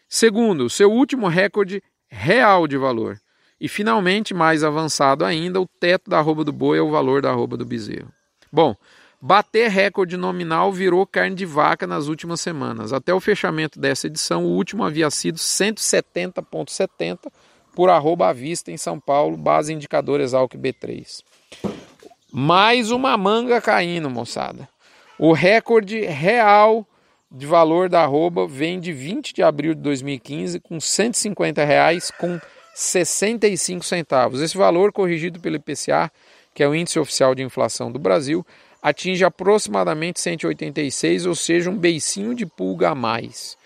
Segundo, 0.09 0.69
seu 0.69 0.91
último 0.91 1.27
recorde 1.27 1.83
real 2.07 2.67
de 2.67 2.77
valor. 2.77 3.19
E 3.59 3.67
finalmente, 3.67 4.33
mais 4.33 4.63
avançado 4.63 5.23
ainda, 5.23 5.61
o 5.61 5.67
teto 5.79 6.09
da 6.09 6.17
arroba 6.17 6.43
do 6.43 6.51
boi 6.51 6.77
é 6.77 6.81
o 6.81 6.89
valor 6.89 7.21
da 7.21 7.29
arroba 7.29 7.55
do 7.55 7.65
bezerro. 7.65 8.11
Bom, 8.51 8.75
Bater 9.27 9.71
recorde 9.71 10.17
nominal 10.17 10.71
virou 10.71 11.03
carne 11.03 11.35
de 11.35 11.47
vaca 11.47 11.87
nas 11.87 12.07
últimas 12.07 12.39
semanas. 12.39 12.93
Até 12.93 13.11
o 13.11 13.19
fechamento 13.19 13.79
dessa 13.79 14.05
edição, 14.05 14.45
o 14.45 14.49
último 14.49 14.83
havia 14.83 15.09
sido 15.09 15.39
170,70 15.39 17.31
por 17.73 17.89
arroba 17.89 18.29
à 18.29 18.33
vista 18.33 18.71
em 18.71 18.77
São 18.77 18.99
Paulo, 18.99 19.35
base 19.35 19.73
indicador 19.73 20.21
Exalc 20.21 20.53
B3. 20.53 21.23
Mais 22.31 22.91
uma 22.91 23.17
manga 23.17 23.59
caindo, 23.59 24.11
moçada. 24.11 24.69
O 25.17 25.33
recorde 25.33 26.01
real 26.01 26.85
de 27.31 27.47
valor 27.47 27.89
da 27.89 28.03
arroba 28.03 28.45
vem 28.45 28.79
de 28.79 28.93
20 28.93 29.33
de 29.33 29.41
abril 29.41 29.73
de 29.73 29.81
2015 29.81 30.59
com 30.59 30.79
150 30.79 31.65
reais 31.65 32.11
com 32.11 32.39
65 32.75 33.83
centavos. 33.83 34.39
Esse 34.39 34.55
valor 34.55 34.91
corrigido 34.91 35.39
pelo 35.39 35.55
IPCA, 35.55 36.11
que 36.53 36.61
é 36.61 36.67
o 36.67 36.75
índice 36.75 36.99
oficial 36.99 37.33
de 37.33 37.41
inflação 37.41 37.91
do 37.91 37.97
Brasil, 37.97 38.45
atinge 38.85 39.25
aproximadamente 39.25 40.19
186, 40.19 41.25
ou 41.25 41.33
seja, 41.33 41.71
um 41.71 41.75
beicinho 41.75 42.35
de 42.35 42.45
pulga 42.45 42.91
a 42.91 42.95
mais. 42.95 43.57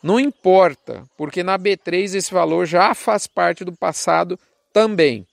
Não 0.00 0.20
importa, 0.20 1.02
porque 1.16 1.42
na 1.42 1.58
B3 1.58 2.14
esse 2.14 2.32
valor 2.32 2.64
já 2.64 2.94
faz 2.94 3.26
parte 3.26 3.64
do 3.64 3.72
passado 3.72 4.38
também. 4.72 5.26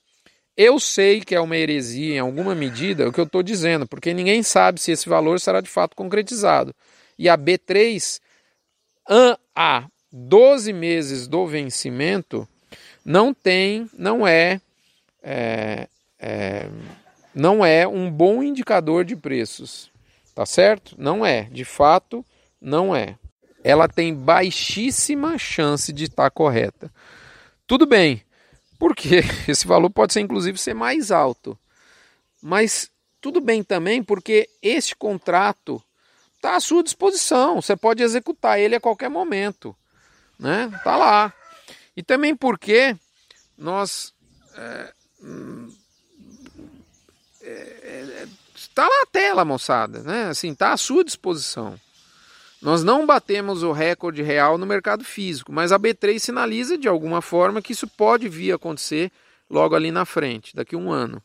Eu 0.58 0.80
sei 0.80 1.22
que 1.22 1.36
é 1.36 1.40
uma 1.40 1.56
heresia 1.56 2.16
em 2.16 2.20
alguma 2.20 2.56
medida 2.56 3.08
o 3.08 3.14
que 3.14 3.20
eu 3.20 3.26
estou 3.26 3.44
dizendo, 3.44 3.88
porque 3.88 4.16
ninguém 4.16 4.42
sabe 4.42 4.82
se 4.82 4.92
esse 4.92 5.08
valor 5.08 5.40
será 5.40 5.62
de 5.62 5.70
fato 5.70 5.96
concretizado. 5.96 6.74
E 7.16 7.30
a 7.30 7.38
B3, 7.38 8.20
a 9.56 9.86
12 10.12 10.74
meses 10.74 11.28
do 11.28 11.46
vencimento, 11.46 12.48
não 13.06 13.32
tem, 13.32 13.88
não 13.96 14.28
é, 14.28 14.60
é, 15.22 15.88
é 16.20 16.68
não 17.36 17.66
é 17.66 17.86
um 17.86 18.10
bom 18.10 18.42
indicador 18.42 19.04
de 19.04 19.16
preços. 19.16 19.92
Tá 20.34 20.46
certo? 20.46 20.96
Não 20.98 21.26
é. 21.26 21.44
De 21.44 21.66
fato, 21.66 22.26
não 22.60 22.96
é. 22.96 23.18
Ela 23.64 23.88
tem 23.88 24.14
baixíssima 24.14 25.38
chance 25.38 25.92
de 25.92 26.06
estar 26.06 26.30
correta. 26.32 26.92
Tudo 27.68 27.86
bem, 27.86 28.24
porque 28.80 29.22
esse 29.48 29.68
valor 29.68 29.90
pode 29.90 30.14
ser 30.14 30.22
inclusive 30.22 30.58
ser 30.58 30.74
mais 30.74 31.12
alto. 31.12 31.58
Mas 32.42 32.90
tudo 33.20 33.42
bem 33.42 33.64
também, 33.64 34.04
porque 34.04 34.48
este 34.62 34.96
contrato 34.96 35.82
está 36.36 36.56
à 36.56 36.60
sua 36.60 36.84
disposição. 36.84 37.62
Você 37.62 37.76
pode 37.76 38.04
executar 38.04 38.60
ele 38.60 38.76
a 38.76 38.82
qualquer 38.82 39.10
momento. 39.10 39.76
Né? 40.38 40.70
Tá 40.84 40.96
lá. 40.96 41.34
E 41.98 42.04
também 42.04 42.36
porque 42.36 42.96
nós 43.58 44.14
é, 44.56 44.94
está 48.56 48.84
lá 48.84 49.02
a 49.04 49.08
tela, 49.12 49.46
moçada, 49.46 50.02
né? 50.02 50.30
Assim, 50.30 50.52
está 50.52 50.74
à 50.74 50.78
sua 50.78 51.04
disposição. 51.04 51.80
Nós 52.62 52.84
não 52.84 53.06
batemos 53.06 53.62
o 53.64 53.72
recorde 53.72 54.24
real 54.24 54.58
no 54.58 54.66
mercado 54.66 55.04
físico, 55.04 55.52
mas 55.52 55.72
a 55.72 55.80
B3 55.80 56.18
sinaliza 56.18 56.78
de 56.78 56.88
alguma 56.88 57.22
forma 57.22 57.62
que 57.62 57.74
isso 57.74 57.88
pode 57.88 58.28
vir 58.28 58.52
a 58.52 58.56
acontecer 58.56 59.12
logo 59.50 59.76
ali 59.76 59.92
na 59.92 60.06
frente, 60.06 60.56
daqui 60.56 60.76
a 60.76 60.78
um 60.78 60.92
ano, 60.92 61.22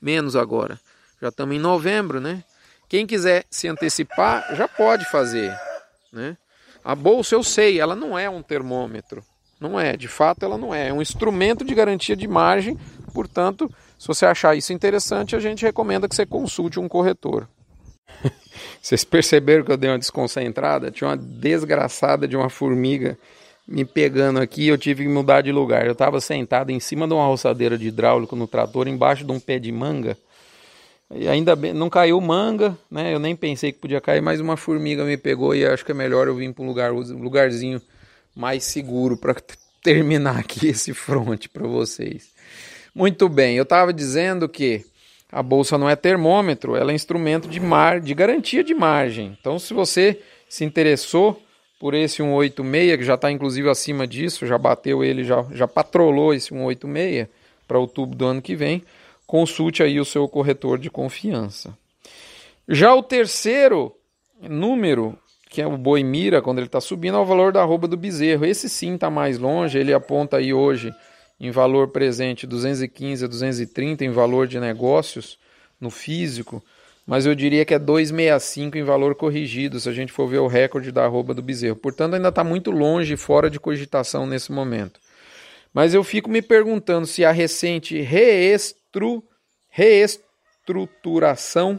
menos 0.00 0.36
agora. 0.36 0.78
Já 1.20 1.28
estamos 1.28 1.56
em 1.56 1.58
novembro, 1.58 2.20
né? 2.20 2.44
Quem 2.88 3.06
quiser 3.06 3.44
se 3.50 3.66
antecipar 3.66 4.54
já 4.54 4.68
pode 4.68 5.04
fazer, 5.10 5.52
né? 6.12 6.36
A 6.84 6.94
bolsa 6.94 7.34
eu 7.34 7.42
sei, 7.42 7.80
ela 7.80 7.96
não 7.96 8.16
é 8.16 8.28
um 8.28 8.42
termômetro, 8.42 9.24
não 9.58 9.80
é, 9.80 9.96
de 9.96 10.06
fato 10.06 10.44
ela 10.44 10.58
não 10.58 10.74
é, 10.74 10.88
é 10.88 10.92
um 10.92 11.00
instrumento 11.00 11.64
de 11.64 11.74
garantia 11.74 12.14
de 12.14 12.28
margem, 12.28 12.78
portanto 13.12 13.72
se 14.04 14.08
você 14.08 14.26
achar 14.26 14.54
isso 14.54 14.70
interessante, 14.70 15.34
a 15.34 15.40
gente 15.40 15.64
recomenda 15.64 16.06
que 16.06 16.14
você 16.14 16.26
consulte 16.26 16.78
um 16.78 16.86
corretor. 16.86 17.48
Vocês 18.82 19.02
perceberam 19.02 19.64
que 19.64 19.72
eu 19.72 19.78
dei 19.78 19.88
uma 19.88 19.98
desconcentrada? 19.98 20.90
Tinha 20.90 21.08
uma 21.08 21.16
desgraçada 21.16 22.28
de 22.28 22.36
uma 22.36 22.50
formiga 22.50 23.16
me 23.66 23.82
pegando 23.82 24.40
aqui 24.40 24.68
eu 24.68 24.76
tive 24.76 25.04
que 25.04 25.08
mudar 25.08 25.40
de 25.40 25.50
lugar. 25.50 25.86
Eu 25.86 25.92
estava 25.92 26.20
sentado 26.20 26.68
em 26.68 26.78
cima 26.78 27.08
de 27.08 27.14
uma 27.14 27.24
roçadeira 27.24 27.78
de 27.78 27.88
hidráulico 27.88 28.36
no 28.36 28.46
trator, 28.46 28.86
embaixo 28.88 29.24
de 29.24 29.32
um 29.32 29.40
pé 29.40 29.58
de 29.58 29.72
manga. 29.72 30.18
E 31.10 31.26
ainda 31.26 31.56
bem, 31.56 31.72
não 31.72 31.88
caiu 31.88 32.20
manga, 32.20 32.76
né? 32.90 33.14
Eu 33.14 33.18
nem 33.18 33.34
pensei 33.34 33.72
que 33.72 33.78
podia 33.78 34.02
cair, 34.02 34.20
mas 34.20 34.38
uma 34.38 34.58
formiga 34.58 35.02
me 35.02 35.16
pegou 35.16 35.54
e 35.54 35.64
acho 35.64 35.82
que 35.82 35.92
é 35.92 35.94
melhor 35.94 36.28
eu 36.28 36.36
vir 36.36 36.52
para 36.52 36.62
um 36.62 36.66
lugar, 36.66 36.92
um 36.92 37.22
lugarzinho 37.22 37.80
mais 38.36 38.64
seguro 38.64 39.16
para 39.16 39.34
terminar 39.82 40.40
aqui 40.40 40.66
esse 40.66 40.92
front 40.92 41.46
para 41.50 41.66
vocês. 41.66 42.33
Muito 42.94 43.28
bem, 43.28 43.56
eu 43.56 43.64
estava 43.64 43.92
dizendo 43.92 44.48
que 44.48 44.84
a 45.32 45.42
bolsa 45.42 45.76
não 45.76 45.90
é 45.90 45.96
termômetro, 45.96 46.76
ela 46.76 46.92
é 46.92 46.94
instrumento 46.94 47.48
de 47.48 47.58
mar, 47.58 48.00
de 48.00 48.14
garantia 48.14 48.62
de 48.62 48.72
margem. 48.72 49.36
Então, 49.40 49.58
se 49.58 49.74
você 49.74 50.20
se 50.48 50.64
interessou 50.64 51.42
por 51.80 51.92
esse 51.92 52.16
186, 52.16 52.98
que 52.98 53.04
já 53.04 53.14
está 53.14 53.32
inclusive 53.32 53.68
acima 53.68 54.06
disso, 54.06 54.46
já 54.46 54.56
bateu 54.56 55.02
ele, 55.02 55.24
já, 55.24 55.44
já 55.50 55.66
patrolou 55.66 56.32
esse 56.32 56.50
186 56.50 57.26
para 57.66 57.80
outubro 57.80 58.16
do 58.16 58.26
ano 58.26 58.40
que 58.40 58.54
vem, 58.54 58.84
consulte 59.26 59.82
aí 59.82 59.98
o 59.98 60.04
seu 60.04 60.28
corretor 60.28 60.78
de 60.78 60.88
confiança. 60.88 61.76
Já 62.68 62.94
o 62.94 63.02
terceiro 63.02 63.92
número, 64.40 65.18
que 65.50 65.60
é 65.60 65.66
o 65.66 65.76
boi 65.76 66.04
mira, 66.04 66.40
quando 66.40 66.58
ele 66.58 66.66
está 66.66 66.80
subindo, 66.80 67.16
é 67.16 67.20
o 67.20 67.24
valor 67.24 67.52
da 67.52 67.60
arroba 67.60 67.88
do 67.88 67.96
bezerro. 67.96 68.46
Esse 68.46 68.68
sim 68.68 68.94
está 68.94 69.10
mais 69.10 69.36
longe, 69.36 69.78
ele 69.78 69.92
aponta 69.92 70.36
aí 70.36 70.54
hoje 70.54 70.94
em 71.38 71.50
valor 71.50 71.88
presente 71.88 72.46
215 72.46 73.24
a 73.24 73.28
230 73.28 74.04
em 74.04 74.10
valor 74.10 74.46
de 74.46 74.60
negócios 74.60 75.38
no 75.80 75.90
físico, 75.90 76.62
mas 77.06 77.26
eu 77.26 77.34
diria 77.34 77.64
que 77.64 77.74
é 77.74 77.78
265 77.78 78.78
em 78.78 78.82
valor 78.82 79.14
corrigido, 79.14 79.78
se 79.78 79.88
a 79.88 79.92
gente 79.92 80.12
for 80.12 80.26
ver 80.26 80.38
o 80.38 80.46
recorde 80.46 80.90
da 80.90 81.04
arroba 81.04 81.34
do 81.34 81.42
bezerro. 81.42 81.76
Portanto, 81.76 82.14
ainda 82.14 82.30
está 82.30 82.42
muito 82.42 82.70
longe, 82.70 83.16
fora 83.16 83.50
de 83.50 83.60
cogitação 83.60 84.26
nesse 84.26 84.50
momento. 84.50 84.98
Mas 85.72 85.92
eu 85.92 86.02
fico 86.02 86.30
me 86.30 86.40
perguntando 86.40 87.06
se 87.06 87.24
a 87.24 87.32
recente 87.32 88.00
reestru, 88.00 89.22
reestruturação 89.68 91.78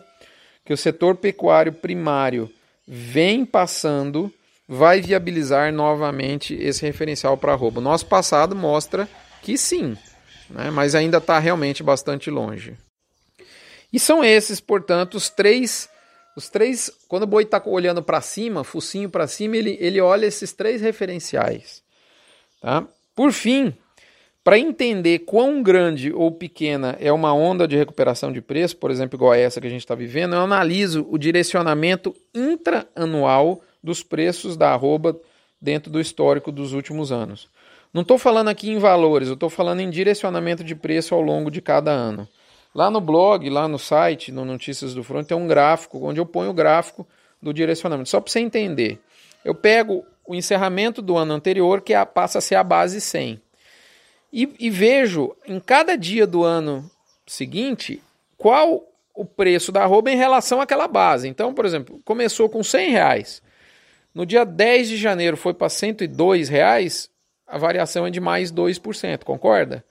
que 0.64 0.74
o 0.74 0.78
setor 0.78 1.16
pecuário 1.16 1.74
primário 1.74 2.52
vem 2.88 3.46
passando 3.46 4.32
vai 4.68 5.02
viabilizar 5.02 5.72
novamente 5.72 6.56
esse 6.56 6.84
referencial 6.86 7.38
para 7.38 7.54
arroba. 7.54 7.80
Nosso 7.80 8.08
passado 8.08 8.56
mostra 8.56 9.08
que 9.46 9.60
sim, 9.60 9.96
né? 10.50 10.72
mas 10.72 10.96
ainda 10.96 11.20
está 11.20 11.38
realmente 11.38 11.84
bastante 11.84 12.32
longe. 12.32 12.76
E 13.94 14.00
são 14.00 14.24
esses, 14.24 14.60
portanto, 14.60 15.14
os 15.14 15.30
três. 15.30 15.88
Os 16.36 16.50
três, 16.50 16.92
quando 17.08 17.24
o 17.24 17.28
boi 17.28 17.44
está 17.44 17.62
olhando 17.66 18.04
para 18.04 18.20
cima, 18.20 18.64
focinho 18.64 19.10
para 19.10 19.26
cima, 19.26 19.56
ele, 19.56 19.78
ele 19.80 20.02
olha 20.02 20.26
esses 20.26 20.52
três 20.52 20.82
referenciais. 20.82 21.82
Tá? 22.60 22.86
Por 23.16 23.32
fim, 23.32 23.74
para 24.44 24.60
entender 24.60 25.20
quão 25.20 25.64
grande 25.64 26.12
ou 26.12 26.30
pequena 26.32 26.98
é 27.00 27.10
uma 27.10 27.34
onda 27.34 27.66
de 27.66 27.78
recuperação 27.78 28.34
de 28.34 28.42
preço, 28.42 28.76
por 28.76 28.92
exemplo, 28.92 29.16
igual 29.16 29.32
a 29.32 29.38
essa 29.38 29.62
que 29.62 29.68
a 29.68 29.70
gente 29.70 29.82
está 29.82 29.96
vivendo, 29.96 30.36
eu 30.36 30.42
analiso 30.42 31.08
o 31.10 31.18
direcionamento 31.18 32.14
intraanual 32.34 33.62
dos 33.82 34.04
preços 34.04 34.58
da 34.58 34.74
arroba 34.74 35.18
dentro 35.62 35.90
do 35.90 36.02
histórico 36.02 36.52
dos 36.52 36.74
últimos 36.74 37.14
anos. 37.14 37.48
Não 37.94 38.02
estou 38.02 38.18
falando 38.18 38.50
aqui 38.50 38.70
em 38.70 38.78
valores, 38.78 39.28
eu 39.28 39.36
estou 39.36 39.50
falando 39.50 39.80
em 39.80 39.90
direcionamento 39.90 40.64
de 40.64 40.76
preço 40.76 41.16
ao 41.16 41.22
longo 41.22 41.50
de 41.50 41.62
cada 41.62 41.92
ano. 41.92 42.28
Lá 42.74 42.92
no 42.92 43.00
blog, 43.00 43.50
lá 43.50 43.68
no 43.68 43.80
site, 43.80 44.32
no 44.32 44.44
Notícias 44.44 44.94
do 44.94 45.04
Front, 45.04 45.28
tem 45.28 45.38
um 45.38 45.48
gráfico 45.48 46.06
onde 46.06 46.20
eu 46.20 46.26
ponho 46.26 46.50
o 46.50 46.54
gráfico 46.54 47.08
do 47.42 47.54
direcionamento. 47.54 48.10
Só 48.10 48.20
para 48.20 48.30
você 48.30 48.40
entender. 48.40 49.00
Eu 49.46 49.56
pego 49.56 50.06
o 50.28 50.36
encerramento 50.36 51.02
do 51.02 51.16
ano 51.16 51.34
anterior, 51.34 51.82
que 51.82 51.94
é 51.94 52.04
passa 52.04 52.40
a 52.40 52.42
ser 52.42 52.56
a 52.56 52.64
base 52.64 53.00
100. 53.00 53.42
E, 54.34 54.54
e 54.60 54.70
vejo 54.70 55.34
em 55.48 55.60
cada 55.60 55.96
dia 55.96 56.28
do 56.28 56.44
ano 56.44 56.90
seguinte 57.26 58.02
qual 58.38 58.84
o 59.14 59.24
preço 59.24 59.72
da 59.72 59.84
arroba 59.84 60.12
em 60.12 60.18
relação 60.18 60.60
àquela 60.60 60.88
base. 60.88 61.28
Então, 61.28 61.54
por 61.54 61.66
exemplo, 61.66 62.02
começou 62.04 62.50
com 62.50 62.62
100 62.62 62.92
reais. 62.92 63.42
No 64.14 64.26
dia 64.26 64.44
10 64.44 64.90
de 64.90 64.98
janeiro 64.98 65.38
foi 65.38 65.54
para 65.54 65.70
102 65.70 66.50
reais, 66.50 67.10
a 67.48 67.58
variação 67.58 68.06
é 68.06 68.10
de 68.10 68.20
mais 68.20 68.52
2%, 68.52 69.24
concorda? 69.24 69.84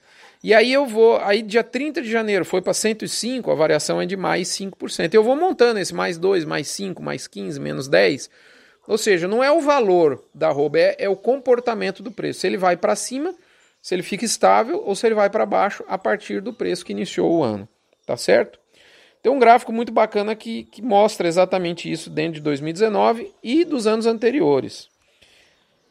E 0.43 0.53
aí 0.53 0.73
eu 0.73 0.85
vou, 0.87 1.17
aí 1.19 1.41
dia 1.41 1.65
30 1.65 2.03
de 2.03 2.11
janeiro 2.11 2.45
foi 2.45 2.61
para 2.61 2.75
105, 2.75 3.51
a 3.51 3.55
variação 3.55 4.01
é 4.01 4.05
de 4.05 4.17
mais 4.17 4.49
5%. 4.49 5.15
Eu 5.15 5.25
vou 5.25 5.35
montando 5.35 5.81
esse 5.81 5.95
mais 5.95 6.19
2, 6.19 6.45
mais 6.45 6.69
5, 6.69 7.03
mais 7.03 7.27
15, 7.27 7.59
menos 7.59 7.89
10. 7.89 8.29
Ou 8.87 8.99
seja, 8.99 9.27
não 9.27 9.43
é 9.43 9.51
o 9.51 9.63
valor 9.63 10.23
da 10.35 10.49
arroba, 10.49 10.79
é, 10.79 10.97
é 10.99 11.09
o 11.09 11.17
comportamento 11.17 12.03
do 12.03 12.13
preço. 12.13 12.41
Se 12.41 12.47
ele 12.47 12.59
vai 12.59 12.77
para 12.77 12.95
cima, 12.95 13.35
se 13.81 13.95
ele 13.95 14.03
fica 14.03 14.25
estável 14.25 14.83
ou 14.85 14.95
se 14.95 15.07
ele 15.07 15.15
vai 15.15 15.31
para 15.31 15.47
baixo 15.47 15.83
a 15.89 15.97
partir 15.97 16.43
do 16.43 16.53
preço 16.53 16.85
que 16.85 16.93
iniciou 16.93 17.39
o 17.39 17.43
ano. 17.43 17.67
Tá 18.07 18.17
certo? 18.17 18.59
Tem 19.23 19.33
um 19.33 19.39
gráfico 19.39 19.73
muito 19.73 19.91
bacana 19.91 20.37
que, 20.37 20.65
que 20.65 20.83
mostra 20.83 21.27
exatamente 21.27 21.91
isso 21.91 22.11
dentro 22.11 22.35
de 22.35 22.41
2019 22.43 23.33
e 23.43 23.65
dos 23.65 23.87
anos 23.87 24.05
anteriores. 24.05 24.91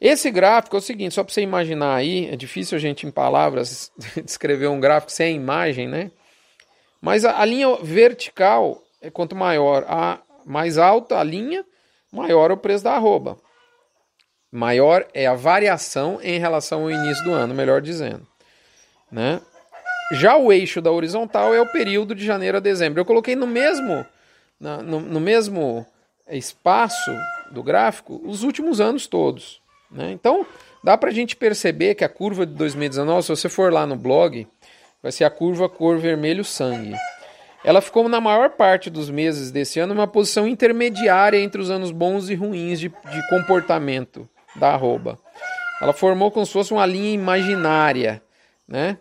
Esse 0.04 0.30
gráfico 0.30 0.76
é 0.76 0.80
o 0.80 0.82
seguinte, 0.82 1.14
só 1.14 1.24
para 1.24 1.32
você 1.32 1.40
imaginar 1.40 1.94
aí, 1.94 2.28
é 2.30 2.36
difícil 2.36 2.76
a 2.76 2.78
gente 2.78 3.06
em 3.06 3.10
palavras 3.10 3.90
descrever 4.22 4.66
um 4.66 4.78
gráfico 4.78 5.10
sem 5.10 5.34
imagem, 5.34 5.88
né? 5.88 6.10
Mas 7.00 7.24
a, 7.24 7.40
a 7.40 7.44
linha 7.46 7.74
vertical 7.76 8.82
é 9.00 9.08
quanto 9.08 9.34
maior 9.34 9.82
a 9.88 10.20
mais 10.44 10.76
alta 10.76 11.18
a 11.18 11.24
linha, 11.24 11.64
maior 12.12 12.52
o 12.52 12.56
preço 12.58 12.84
da 12.84 12.92
arroba. 12.92 13.38
Maior 14.52 15.08
é 15.14 15.26
a 15.26 15.32
variação 15.32 16.20
em 16.22 16.38
relação 16.38 16.82
ao 16.82 16.90
início 16.90 17.24
do 17.24 17.32
ano, 17.32 17.54
melhor 17.54 17.80
dizendo, 17.80 18.26
né? 19.10 19.40
Já 20.12 20.36
o 20.36 20.52
eixo 20.52 20.82
da 20.82 20.90
horizontal 20.90 21.54
é 21.54 21.62
o 21.62 21.72
período 21.72 22.14
de 22.14 22.26
janeiro 22.26 22.58
a 22.58 22.60
dezembro. 22.60 23.00
Eu 23.00 23.06
coloquei 23.06 23.34
no 23.34 23.46
mesmo 23.46 24.04
no, 24.60 25.00
no 25.00 25.18
mesmo 25.18 25.86
espaço 26.28 27.10
do 27.52 27.62
gráfico 27.62 28.20
os 28.22 28.42
últimos 28.42 28.82
anos 28.82 29.06
todos. 29.06 29.63
Né? 29.94 30.10
Então, 30.10 30.44
dá 30.82 30.98
para 30.98 31.10
a 31.10 31.12
gente 31.12 31.36
perceber 31.36 31.94
que 31.94 32.04
a 32.04 32.08
curva 32.08 32.44
de 32.44 32.52
2019, 32.54 33.22
se 33.22 33.28
você 33.28 33.48
for 33.48 33.72
lá 33.72 33.86
no 33.86 33.94
blog, 33.94 34.46
vai 35.00 35.12
ser 35.12 35.24
a 35.24 35.30
curva 35.30 35.68
cor 35.68 35.98
vermelho 35.98 36.44
sangue. 36.44 36.94
Ela 37.64 37.80
ficou 37.80 38.08
na 38.08 38.20
maior 38.20 38.50
parte 38.50 38.90
dos 38.90 39.08
meses 39.08 39.50
desse 39.50 39.78
ano 39.78 39.94
uma 39.94 40.06
posição 40.06 40.46
intermediária 40.46 41.38
entre 41.38 41.62
os 41.62 41.70
anos 41.70 41.92
bons 41.92 42.28
e 42.28 42.34
ruins 42.34 42.78
de, 42.80 42.88
de 42.88 43.28
comportamento 43.30 44.28
da 44.56 44.74
arroba. 44.74 45.18
Ela 45.80 45.92
formou 45.92 46.30
como 46.30 46.44
se 46.44 46.52
fosse 46.52 46.72
uma 46.72 46.84
linha 46.84 47.14
imaginária, 47.14 48.20
né? 48.68 48.98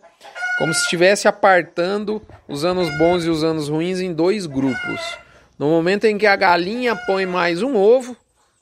Como 0.60 0.73
se 0.73 0.84
estivesse 0.84 1.27
apartando 1.27 2.21
os 2.47 2.63
anos 2.63 2.89
bons 2.97 3.25
e 3.25 3.29
os 3.29 3.43
anos 3.43 3.67
ruins 3.67 3.99
em 3.99 4.13
dois 4.13 4.45
grupos. 4.45 5.17
No 5.58 5.67
momento 5.67 6.06
em 6.06 6.17
que 6.17 6.27
a 6.27 6.36
galinha 6.36 6.95
põe 6.95 7.25
mais 7.25 7.62
um 7.62 7.75
ovo, 7.75 8.15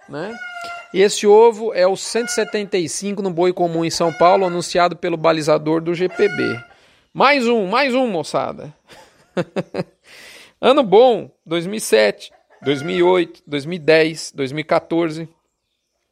né? 0.09 0.33
E 0.93 1.01
esse 1.01 1.25
ovo 1.25 1.73
é 1.73 1.87
o 1.87 1.95
175 1.95 3.21
no 3.21 3.31
boi 3.31 3.53
comum 3.53 3.85
em 3.85 3.89
São 3.89 4.11
Paulo, 4.11 4.45
anunciado 4.45 4.95
pelo 4.95 5.15
balizador 5.15 5.81
do 5.81 5.95
GPB. 5.95 6.59
Mais 7.13 7.47
um, 7.47 7.65
mais 7.65 7.95
um, 7.95 8.07
moçada. 8.07 8.73
ano 10.59 10.83
bom, 10.83 11.31
2007, 11.45 12.31
2008, 12.61 13.43
2010, 13.47 14.33
2014. 14.35 15.29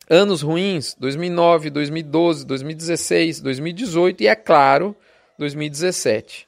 Anos 0.09 0.41
ruins, 0.41 0.95
2009, 0.97 1.69
2012, 1.69 2.45
2016, 2.45 3.41
2018 3.41 4.23
e, 4.23 4.27
é 4.27 4.35
claro, 4.35 4.95
2017. 5.37 6.47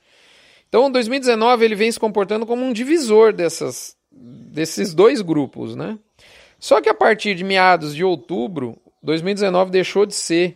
Então, 0.68 0.90
2019 0.90 1.66
ele 1.66 1.76
vem 1.76 1.92
se 1.92 2.00
comportando 2.00 2.46
como 2.46 2.64
um 2.64 2.72
divisor 2.72 3.34
dessas, 3.34 3.96
desses 4.10 4.94
dois 4.94 5.22
grupos, 5.22 5.76
né? 5.76 6.00
Só 6.62 6.80
que 6.80 6.88
a 6.88 6.94
partir 6.94 7.34
de 7.34 7.44
meados 7.44 7.96
de 7.96 8.04
outubro, 8.04 8.78
2019 9.02 9.72
deixou 9.72 10.06
de 10.06 10.14
ser, 10.14 10.56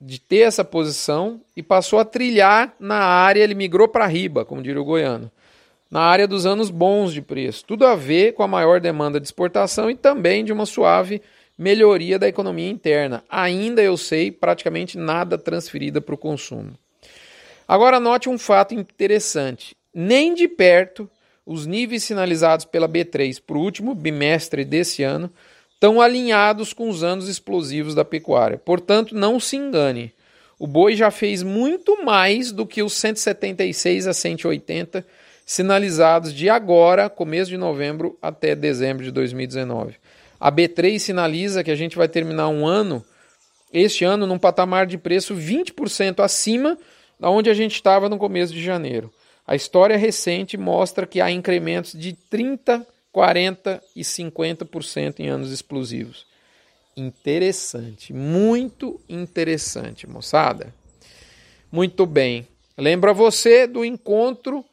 de 0.00 0.20
ter 0.20 0.40
essa 0.40 0.64
posição 0.64 1.40
e 1.56 1.62
passou 1.62 2.00
a 2.00 2.04
trilhar 2.04 2.74
na 2.80 2.96
área, 2.96 3.44
ele 3.44 3.54
migrou 3.54 3.86
para 3.86 4.08
riba, 4.08 4.44
como 4.44 4.60
diria 4.60 4.82
o 4.82 4.84
goiano, 4.84 5.30
na 5.88 6.00
área 6.00 6.26
dos 6.26 6.46
anos 6.46 6.68
bons 6.68 7.12
de 7.14 7.22
preço. 7.22 7.64
Tudo 7.64 7.86
a 7.86 7.94
ver 7.94 8.32
com 8.32 8.42
a 8.42 8.48
maior 8.48 8.80
demanda 8.80 9.20
de 9.20 9.26
exportação 9.28 9.88
e 9.88 9.94
também 9.94 10.44
de 10.44 10.52
uma 10.52 10.66
suave 10.66 11.22
melhoria 11.56 12.18
da 12.18 12.26
economia 12.26 12.68
interna. 12.68 13.22
Ainda 13.30 13.80
eu 13.80 13.96
sei, 13.96 14.32
praticamente 14.32 14.98
nada 14.98 15.38
transferida 15.38 16.00
para 16.00 16.16
o 16.16 16.18
consumo. 16.18 16.72
Agora 17.68 18.00
note 18.00 18.28
um 18.28 18.36
fato 18.36 18.74
interessante: 18.74 19.76
nem 19.94 20.34
de 20.34 20.48
perto 20.48 21.08
os 21.46 21.64
níveis 21.64 22.02
sinalizados 22.02 22.64
pela 22.64 22.88
B3 22.88 23.40
para 23.40 23.56
o 23.56 23.62
último 23.62 23.94
bimestre 23.94 24.64
desse 24.64 25.04
ano 25.04 25.30
estão 25.72 26.00
alinhados 26.00 26.72
com 26.72 26.88
os 26.88 27.04
anos 27.04 27.28
explosivos 27.28 27.94
da 27.94 28.04
pecuária. 28.04 28.58
Portanto, 28.58 29.14
não 29.14 29.38
se 29.38 29.56
engane. 29.56 30.12
O 30.58 30.66
boi 30.66 30.96
já 30.96 31.10
fez 31.10 31.42
muito 31.42 32.04
mais 32.04 32.50
do 32.50 32.66
que 32.66 32.82
os 32.82 32.94
176 32.94 34.08
a 34.08 34.12
180 34.12 35.06
sinalizados 35.44 36.34
de 36.34 36.50
agora, 36.50 37.08
começo 37.08 37.50
de 37.50 37.56
novembro, 37.56 38.18
até 38.20 38.56
dezembro 38.56 39.04
de 39.04 39.12
2019. 39.12 39.94
A 40.40 40.50
B3 40.50 40.98
sinaliza 40.98 41.62
que 41.62 41.70
a 41.70 41.76
gente 41.76 41.96
vai 41.96 42.08
terminar 42.08 42.48
um 42.48 42.66
ano, 42.66 43.04
este 43.72 44.04
ano, 44.04 44.26
num 44.26 44.38
patamar 44.38 44.86
de 44.86 44.98
preço 44.98 45.34
20% 45.34 46.24
acima 46.24 46.76
da 47.20 47.30
onde 47.30 47.48
a 47.48 47.54
gente 47.54 47.74
estava 47.74 48.08
no 48.08 48.18
começo 48.18 48.52
de 48.52 48.62
janeiro. 48.62 49.12
A 49.46 49.54
história 49.54 49.96
recente 49.96 50.56
mostra 50.56 51.06
que 51.06 51.20
há 51.20 51.30
incrementos 51.30 51.92
de 51.92 52.12
30, 52.12 52.86
40 53.12 53.82
e 53.94 54.02
50% 54.02 55.20
em 55.20 55.28
anos 55.28 55.52
explosivos. 55.52 56.26
Interessante, 56.96 58.12
muito 58.12 59.00
interessante, 59.08 60.06
moçada. 60.06 60.74
Muito 61.70 62.06
bem. 62.06 62.48
Lembra 62.76 63.12
você 63.12 63.66
do 63.66 63.84
encontro 63.84 64.64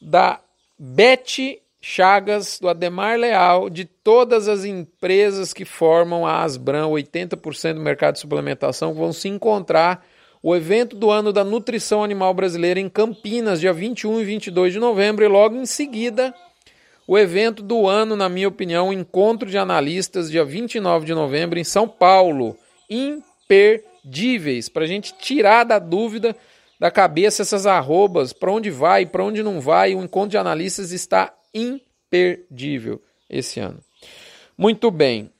da 0.00 0.40
Beth 0.78 1.58
Chagas, 1.80 2.58
do 2.60 2.68
Ademar 2.68 3.18
Leal, 3.18 3.70
de 3.70 3.84
todas 3.84 4.48
as 4.48 4.64
empresas 4.64 5.52
que 5.52 5.64
formam 5.64 6.26
a 6.26 6.42
Asbram, 6.42 6.90
80% 6.90 7.74
do 7.74 7.80
mercado 7.80 8.14
de 8.14 8.20
suplementação, 8.20 8.92
vão 8.92 9.12
se 9.12 9.28
encontrar 9.28 10.04
o 10.42 10.54
evento 10.54 10.96
do 10.96 11.10
ano 11.10 11.32
da 11.32 11.42
nutrição 11.42 12.04
animal 12.04 12.32
brasileira 12.32 12.78
em 12.78 12.88
Campinas, 12.88 13.60
dia 13.60 13.72
21 13.72 14.20
e 14.20 14.24
22 14.24 14.72
de 14.72 14.78
novembro, 14.78 15.24
e 15.24 15.28
logo 15.28 15.56
em 15.56 15.66
seguida, 15.66 16.34
o 17.06 17.18
evento 17.18 17.62
do 17.62 17.86
ano, 17.86 18.14
na 18.14 18.28
minha 18.28 18.48
opinião, 18.48 18.88
o 18.88 18.92
encontro 18.92 19.48
de 19.48 19.56
analistas, 19.56 20.30
dia 20.30 20.44
29 20.44 21.06
de 21.06 21.14
novembro, 21.14 21.58
em 21.58 21.64
São 21.64 21.88
Paulo. 21.88 22.56
Imperdíveis, 22.88 24.68
para 24.68 24.84
a 24.84 24.86
gente 24.86 25.14
tirar 25.18 25.64
da 25.64 25.78
dúvida 25.78 26.36
da 26.78 26.90
cabeça 26.90 27.42
essas 27.42 27.66
arrobas, 27.66 28.32
para 28.32 28.52
onde 28.52 28.70
vai, 28.70 29.04
para 29.04 29.24
onde 29.24 29.42
não 29.42 29.60
vai, 29.60 29.94
o 29.94 30.02
encontro 30.02 30.30
de 30.30 30.38
analistas 30.38 30.92
está 30.92 31.34
imperdível 31.52 33.02
esse 33.28 33.58
ano. 33.58 33.80
Muito 34.56 34.90
bem. 34.90 35.30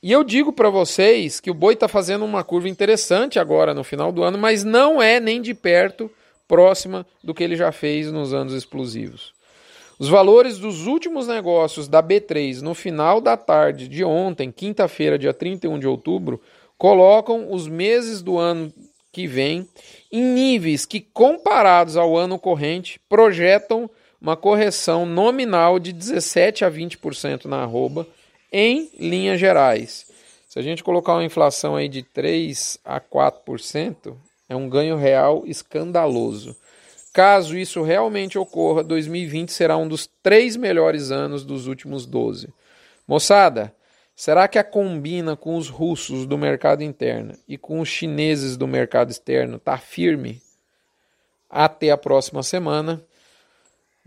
E 0.00 0.12
eu 0.12 0.22
digo 0.22 0.52
para 0.52 0.70
vocês 0.70 1.40
que 1.40 1.50
o 1.50 1.54
boi 1.54 1.74
está 1.74 1.88
fazendo 1.88 2.24
uma 2.24 2.44
curva 2.44 2.68
interessante 2.68 3.38
agora 3.38 3.74
no 3.74 3.82
final 3.82 4.12
do 4.12 4.22
ano, 4.22 4.38
mas 4.38 4.62
não 4.62 5.02
é 5.02 5.18
nem 5.18 5.42
de 5.42 5.52
perto 5.54 6.08
próxima 6.46 7.04
do 7.22 7.34
que 7.34 7.42
ele 7.42 7.56
já 7.56 7.72
fez 7.72 8.12
nos 8.12 8.32
anos 8.32 8.54
explosivos. 8.54 9.32
Os 9.98 10.08
valores 10.08 10.58
dos 10.58 10.86
últimos 10.86 11.26
negócios 11.26 11.88
da 11.88 12.00
B3 12.00 12.60
no 12.60 12.74
final 12.74 13.20
da 13.20 13.36
tarde 13.36 13.88
de 13.88 14.04
ontem, 14.04 14.52
quinta-feira, 14.52 15.18
dia 15.18 15.34
31 15.34 15.80
de 15.80 15.88
outubro, 15.88 16.40
colocam 16.78 17.52
os 17.52 17.66
meses 17.66 18.22
do 18.22 18.38
ano 18.38 18.72
que 19.10 19.26
vem 19.26 19.68
em 20.12 20.22
níveis 20.22 20.86
que, 20.86 21.00
comparados 21.00 21.96
ao 21.96 22.16
ano 22.16 22.38
corrente, 22.38 23.00
projetam 23.08 23.90
uma 24.22 24.36
correção 24.36 25.04
nominal 25.04 25.80
de 25.80 25.92
17 25.92 26.64
a 26.64 26.70
20% 26.70 27.46
na 27.46 27.62
arroba 27.62 28.06
em 28.52 28.90
linhas 28.98 29.38
gerais. 29.38 30.06
Se 30.48 30.58
a 30.58 30.62
gente 30.62 30.82
colocar 30.82 31.12
uma 31.12 31.24
inflação 31.24 31.76
aí 31.76 31.88
de 31.88 32.02
3 32.02 32.78
a 32.84 33.00
4%, 33.00 34.16
é 34.48 34.56
um 34.56 34.68
ganho 34.68 34.96
real 34.96 35.44
escandaloso. 35.46 36.56
Caso 37.12 37.56
isso 37.56 37.82
realmente 37.82 38.38
ocorra, 38.38 38.82
2020 38.82 39.52
será 39.52 39.76
um 39.76 39.88
dos 39.88 40.08
três 40.22 40.56
melhores 40.56 41.10
anos 41.10 41.44
dos 41.44 41.66
últimos 41.66 42.06
12. 42.06 42.48
Moçada, 43.06 43.74
será 44.14 44.46
que 44.46 44.58
a 44.58 44.64
combina 44.64 45.36
com 45.36 45.56
os 45.56 45.68
russos 45.68 46.26
do 46.26 46.38
mercado 46.38 46.82
interno 46.82 47.34
e 47.46 47.58
com 47.58 47.80
os 47.80 47.88
chineses 47.88 48.56
do 48.56 48.66
mercado 48.66 49.10
externo 49.10 49.56
está 49.56 49.76
firme? 49.78 50.40
Até 51.50 51.90
a 51.90 51.96
próxima 51.96 52.42
semana. 52.42 53.04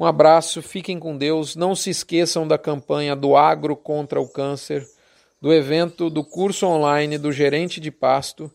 Um 0.01 0.05
abraço, 0.07 0.63
fiquem 0.63 0.97
com 0.97 1.15
Deus. 1.15 1.55
Não 1.55 1.75
se 1.75 1.91
esqueçam 1.91 2.47
da 2.47 2.57
campanha 2.57 3.15
do 3.15 3.37
Agro 3.37 3.75
contra 3.75 4.19
o 4.19 4.27
Câncer, 4.27 4.83
do 5.39 5.53
evento 5.53 6.09
do 6.09 6.23
curso 6.23 6.65
online 6.65 7.19
do 7.19 7.31
gerente 7.31 7.79
de 7.79 7.91
pasto. 7.91 8.49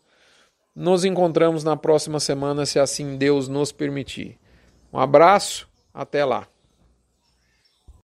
Nos 0.74 1.04
encontramos 1.04 1.62
na 1.62 1.76
próxima 1.76 2.18
semana, 2.18 2.66
se 2.66 2.80
assim 2.80 3.16
Deus 3.16 3.46
nos 3.46 3.70
permitir. 3.70 4.40
Um 4.92 4.98
abraço, 4.98 5.68
até 5.94 6.24
lá. 6.24 6.48